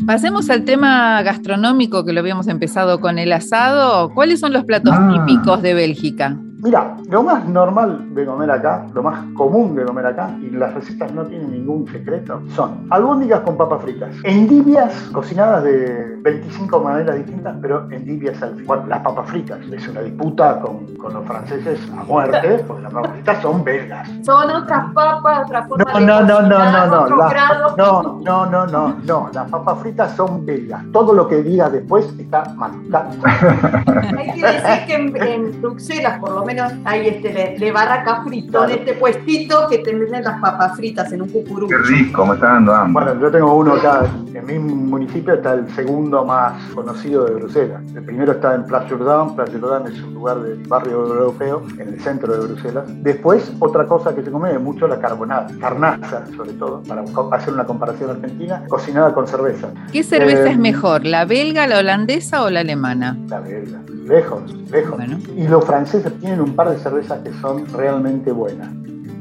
Pasemos 0.07 0.51
al 0.51 0.65
tema 0.65 1.23
gastronómico 1.23 2.05
que 2.05 2.13
lo 2.13 2.21
habíamos 2.21 2.49
empezado 2.49 3.01
con 3.01 3.19
el 3.19 3.33
asado. 3.33 4.13
¿Cuáles 4.15 4.41
son 4.41 4.53
los 4.53 4.65
platos 4.65 4.95
Ah. 4.97 5.13
típicos 5.27 5.63
de 5.63 5.75
Bélgica? 5.75 6.37
Mira, 6.63 6.97
lo 7.11 7.23
más 7.23 7.47
normal 7.49 8.13
de 8.15 8.25
comer 8.25 8.51
acá, 8.51 8.87
lo 8.95 9.03
más 9.03 9.25
común 9.35 9.77
de 9.77 9.85
comer 9.85 10.07
acá, 10.07 10.37
y 10.41 10.51
las 10.51 10.75
recetas 10.75 11.13
no 11.13 11.25
tienen 11.25 11.53
ningún 11.53 11.87
secreto, 11.87 12.43
son 12.57 12.87
albóndigas 12.91 13.41
con 13.41 13.57
papas 13.57 13.83
fritas, 13.83 14.11
endivias 14.25 14.93
cocinadas 15.13 15.63
de 15.63 16.16
25 16.27 16.81
maneras 16.81 17.17
distintas, 17.17 17.57
pero 17.63 17.87
en 17.91 18.05
Libia 18.05 18.33
es 18.33 18.43
el 18.43 18.65
bueno, 18.65 18.85
las 18.89 19.01
papas 19.01 19.31
fritas. 19.31 19.61
Es 19.71 19.87
una 19.89 20.01
disputa 20.01 20.59
con, 20.61 20.85
con 20.97 21.15
los 21.15 21.25
franceses 21.25 21.81
a 21.97 22.03
muerte, 22.03 22.65
porque 22.67 22.83
las 22.83 22.93
papas 22.93 23.13
fritas 23.13 23.43
son 23.43 23.63
belgas. 23.65 24.09
Son 24.25 24.51
otras 24.51 24.93
papas, 24.93 25.45
otra 25.47 25.67
forma 25.67 25.85
no, 25.85 25.99
de 26.01 26.07
no, 26.07 26.23
no, 26.23 26.43
no, 26.43 26.59
no, 26.59 26.87
no, 26.87 27.77
no, 27.77 28.21
no, 28.25 28.47
no, 28.47 28.67
no, 28.67 28.97
no, 29.05 29.31
las 29.33 29.49
papas 29.51 29.79
fritas 29.81 30.17
son 30.17 30.45
belgas. 30.45 30.83
Todo 30.93 31.13
lo 31.15 31.29
que 31.29 31.43
digas 31.43 31.71
después 31.71 32.13
está 32.19 32.45
mal. 32.57 32.73
Hay 34.19 34.33
que 34.33 34.47
decir 34.47 34.87
que 34.87 34.95
en, 34.95 35.17
en 35.23 35.63
Bruselas, 35.63 36.19
por 36.19 36.33
lo 36.33 36.45
menos, 36.45 36.73
hay 36.85 37.09
este 37.09 37.33
le, 37.33 37.59
le 37.59 37.73
barraca 37.73 38.23
frito, 38.25 38.51
Claro. 38.59 38.73
en 38.73 38.79
este 38.79 38.95
puestito 38.95 39.67
que 39.69 39.79
te 39.79 39.95
venden 39.95 40.25
las 40.25 40.41
papas 40.41 40.77
fritas 40.77 41.13
en 41.13 41.23
un 41.23 41.29
cucurucho. 41.29 41.69
Qué 41.69 41.95
rico, 41.95 42.27
me 42.27 42.35
está 42.35 42.47
dando 42.55 42.75
hambre. 42.75 43.05
Bueno, 43.05 43.21
yo 43.21 43.31
tengo 43.31 43.55
uno 43.57 43.75
acá, 43.75 44.03
en 44.35 44.47
mi 44.47 44.59
municipio 44.59 45.35
está 45.35 45.55
el 45.55 45.69
segundo 45.75 46.16
más 46.25 46.61
conocido 46.75 47.25
de 47.25 47.35
Bruselas. 47.35 47.83
El 47.95 48.05
primero 48.05 48.33
está 48.33 48.55
en 48.55 48.65
Place 48.65 48.89
Jourdan, 48.89 49.35
Place 49.37 49.59
Jourdan 49.59 49.87
es 49.87 50.01
un 50.03 50.15
lugar 50.15 50.41
del 50.43 50.67
barrio 50.67 51.07
europeo, 51.07 51.63
en 51.79 51.89
el 51.89 52.01
centro 52.01 52.33
de 52.33 52.47
Bruselas. 52.47 52.85
Después, 53.03 53.53
otra 53.61 53.87
cosa 53.87 54.15
que 54.15 54.23
se 54.23 54.31
come 54.31 54.59
mucho 54.59 54.87
la 54.89 54.99
carbonada, 54.99 55.49
carnaza 55.61 56.25
sobre 56.37 56.53
todo, 56.55 56.83
para 56.83 57.03
hacer 57.37 57.53
una 57.55 57.65
comparación 57.65 58.11
argentina, 58.11 58.65
cocinada 58.69 59.13
con 59.13 59.27
cerveza. 59.27 59.69
¿Qué 59.93 60.03
cerveza 60.03 60.49
Eh, 60.49 60.53
es 60.53 60.59
mejor, 60.59 61.05
la 61.05 61.25
belga, 61.25 61.67
la 61.67 61.79
holandesa 61.79 62.43
o 62.43 62.51
la 62.51 62.61
alemana? 62.61 63.17
La 63.29 63.41
belga, 63.41 63.81
lejos, 64.05 64.53
lejos. 64.71 64.97
Bueno. 64.97 65.19
Y 65.37 65.47
los 65.49 65.65
franceses 65.65 66.13
tienen 66.21 66.41
un 66.41 66.55
par 66.55 66.71
de 66.71 66.79
cervezas 66.79 67.21
que 67.21 67.33
son 67.41 67.67
realmente 67.73 68.33
buenas. 68.33 68.69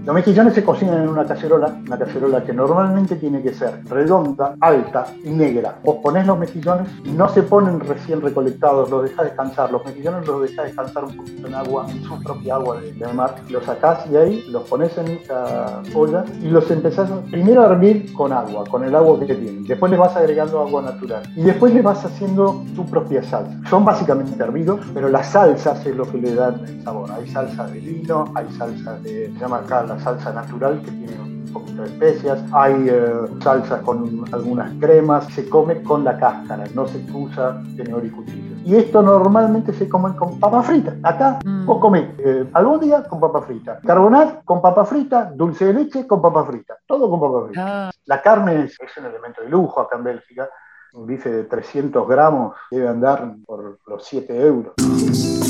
Los 0.06 0.14
mejillones 0.14 0.54
se 0.54 0.64
cocinan 0.64 1.02
en 1.02 1.10
una 1.10 1.26
cacerola, 1.26 1.80
una 1.88 1.98
cacerola 1.98 2.44
que 2.44 2.54
normalmente 2.54 3.16
tiene 3.16 3.42
que 3.42 3.54
ser 3.56 3.84
redonda, 3.90 4.56
alta 4.62 5.08
y 5.24 5.32
negra. 5.32 5.80
Vos 5.84 5.98
ponés 6.04 6.28
los 6.28 6.38
mejillones, 6.38 6.88
no 7.06 7.28
se 7.30 7.42
ponen 7.42 7.80
recién 7.80 8.22
recolectados, 8.22 8.92
los 8.92 9.02
dejás 9.02 9.26
descansar. 9.26 9.72
Los 9.72 9.84
mejillones 9.84 10.28
los 10.28 10.44
dejás 10.44 10.66
descansar 10.66 11.06
un 11.06 11.18
poquito 11.18 11.48
en 11.48 11.56
agua, 11.56 11.88
en 11.90 12.04
su 12.04 12.22
propia 12.22 12.54
agua 12.54 12.82
de, 12.82 12.94
de 12.94 13.14
mar. 13.14 13.34
Los 13.50 13.64
sacás 13.64 14.06
y 14.12 14.16
ahí 14.16 14.44
los 14.50 14.70
pones 14.70 14.96
en 15.00 15.08
esa 15.08 15.82
olla 15.96 16.24
y 16.40 16.50
los 16.50 16.70
empezás 16.70 17.10
primero 17.32 17.64
a 17.64 17.72
hervir 17.72 18.14
con 18.14 18.32
agua, 18.32 18.64
con 18.70 18.84
el 18.84 18.94
agua 18.94 19.20
que 19.20 19.34
tienen. 19.34 19.64
Después 19.64 19.92
le 19.92 19.98
vas 19.98 20.16
agregando 20.16 20.62
agua 20.62 20.84
natural. 20.84 21.24
Y 21.36 21.42
después 21.42 21.74
le 21.74 21.82
vas 21.82 22.06
haciendo 22.06 22.64
tu 22.76 22.86
propia 22.86 23.24
salsa. 23.24 23.58
Son 23.72 23.84
básicamente 23.84 24.42
hervidos, 24.44 24.82
pero 24.94 25.10
las 25.10 25.32
salsas 25.32 25.84
es 25.84 25.96
lo 25.96 26.06
que 26.06 26.20
le 26.20 26.36
dan 26.36 26.64
el 26.64 26.84
sabor. 26.84 27.12
Hay 27.12 27.28
salsa 27.28 27.66
de 27.66 27.80
vino, 27.80 28.26
hay 28.36 28.46
salsa 28.56 29.00
de, 29.00 29.34
se 29.40 29.95
salsa 30.00 30.32
natural 30.34 30.82
que 30.84 30.92
tiene 30.92 31.14
un 31.22 31.50
poquito 31.54 31.84
de 31.84 31.88
especias, 31.90 32.44
hay 32.52 32.88
eh, 32.90 33.14
salsa 33.42 33.82
con 33.82 34.26
algunas 34.32 34.72
cremas, 34.80 35.26
se 35.34 35.48
come 35.50 35.82
con 35.84 36.04
la 36.04 36.18
cáscara, 36.18 36.66
no 36.74 36.86
se 36.88 37.04
usa 37.14 37.62
tenedor 37.78 38.06
y 38.06 38.10
cuchillo. 38.10 38.56
Y 38.66 38.76
esto 38.76 39.02
normalmente 39.02 39.72
se 39.74 39.88
come 39.88 40.16
con 40.16 40.40
papa 40.40 40.64
frita. 40.64 40.96
Acá 41.04 41.40
Mm. 41.46 41.66
vos 41.66 41.80
comés 41.80 42.10
eh, 42.18 42.50
albóndiga 42.54 43.04
con 43.04 43.20
papa 43.20 43.42
frita, 43.42 43.80
carbonat 43.86 44.44
con 44.44 44.62
papa 44.62 44.84
frita, 44.86 45.32
dulce 45.34 45.66
de 45.66 45.74
leche 45.74 46.08
con 46.08 46.22
papa 46.22 46.44
frita, 46.44 46.78
todo 46.88 47.10
con 47.10 47.20
papa 47.20 47.46
frita. 47.46 47.88
Ah, 47.88 47.92
La 48.06 48.22
carne 48.22 48.64
es, 48.66 48.78
es 48.82 48.98
un 48.98 49.06
elemento 49.06 49.42
de 49.42 49.50
lujo 49.50 49.80
acá 49.82 49.98
en 49.98 50.04
Bélgica. 50.04 50.50
Un 50.94 51.06
bife 51.06 51.30
de 51.30 51.44
300 51.44 52.08
gramos 52.08 52.56
debe 52.72 52.88
andar 52.88 53.36
por 53.46 53.80
los 53.96 54.08
7 54.08 54.46
euros. 54.46 54.74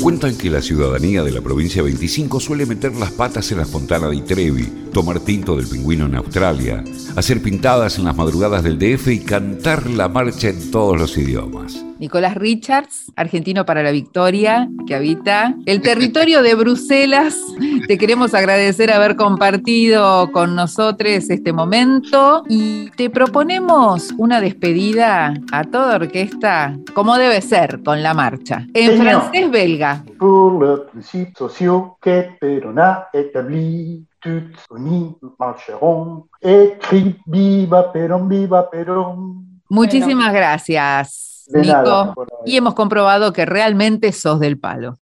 Cuentan 0.02 0.36
que 0.36 0.50
la 0.50 0.62
ciudadanía 0.62 1.22
de 1.22 1.32
la 1.32 1.40
provincia 1.40 1.82
25 1.82 2.40
suele 2.40 2.66
meter 2.66 2.94
las 2.94 3.10
patas 3.10 3.50
en 3.52 3.58
la 3.58 3.66
fontana 3.66 4.08
de 4.08 4.20
Trevi, 4.20 4.85
tomar 4.96 5.20
tinto 5.20 5.56
del 5.56 5.68
pingüino 5.68 6.06
en 6.06 6.14
Australia, 6.14 6.82
hacer 7.16 7.42
pintadas 7.42 7.98
en 7.98 8.06
las 8.06 8.16
madrugadas 8.16 8.62
del 8.62 8.78
DF 8.78 9.08
y 9.08 9.20
cantar 9.20 9.90
la 9.90 10.08
marcha 10.08 10.48
en 10.48 10.70
todos 10.70 10.98
los 10.98 11.18
idiomas. 11.18 11.84
Nicolás 11.98 12.34
Richards, 12.34 13.12
argentino 13.14 13.66
para 13.66 13.82
la 13.82 13.90
victoria, 13.90 14.70
que 14.86 14.94
habita 14.94 15.54
el 15.66 15.82
territorio 15.82 16.42
de 16.42 16.54
Bruselas. 16.54 17.38
Te 17.86 17.98
queremos 17.98 18.32
agradecer 18.32 18.90
haber 18.90 19.16
compartido 19.16 20.32
con 20.32 20.54
nosotros 20.56 21.28
este 21.28 21.52
momento 21.52 22.44
y 22.48 22.90
te 22.96 23.10
proponemos 23.10 24.14
una 24.16 24.40
despedida 24.40 25.34
a 25.52 25.64
toda 25.64 25.96
orquesta, 25.96 26.74
como 26.94 27.18
debe 27.18 27.42
ser, 27.42 27.82
con 27.84 28.02
la 28.02 28.14
marcha. 28.14 28.66
En 28.72 28.96
Señor. 28.96 29.04
francés 29.04 29.50
belga. 29.50 30.04
Pour 30.18 30.62
le 30.62 30.84
principe 30.90 31.32
sociaux 31.36 31.98
que 32.00 32.30
Perona 32.40 33.08
établi, 33.12 34.06
toutes 34.26 34.56
unies 34.70 35.14
marcheront. 35.38 36.24
Écrit 36.40 37.16
viva 37.26 37.92
Perón, 37.92 38.28
viva 38.28 38.68
Perón. 38.68 39.62
Muchísimas 39.68 40.32
gracias, 40.32 41.44
De 41.46 41.60
Nico. 41.60 41.72
nada. 41.72 42.14
Y 42.44 42.56
hemos 42.56 42.74
comprobado 42.74 43.32
que 43.32 43.46
realmente 43.46 44.10
sos 44.12 44.40
del 44.40 44.58
palo. 44.58 44.98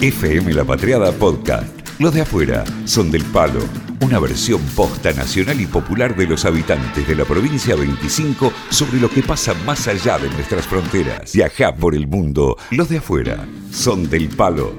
FM 0.00 0.52
La 0.54 0.64
Patriada 0.64 1.10
Podcast. 1.12 1.66
Los 1.98 2.14
de 2.14 2.20
afuera 2.20 2.64
son 2.84 3.10
del 3.10 3.24
palo. 3.24 3.60
Una 4.02 4.18
versión 4.20 4.60
posta 4.76 5.12
nacional 5.12 5.58
y 5.60 5.66
popular 5.66 6.14
de 6.14 6.26
los 6.26 6.44
habitantes 6.44 7.08
de 7.08 7.16
la 7.16 7.24
provincia 7.24 7.74
25 7.74 8.52
sobre 8.68 9.00
lo 9.00 9.08
que 9.08 9.22
pasa 9.22 9.54
más 9.64 9.88
allá 9.88 10.18
de 10.18 10.28
nuestras 10.30 10.66
fronteras. 10.66 11.32
Viajá 11.32 11.74
por 11.74 11.94
el 11.94 12.06
mundo. 12.06 12.56
Los 12.70 12.90
de 12.90 12.98
afuera 12.98 13.46
son 13.72 14.08
del 14.10 14.28
palo. 14.28 14.72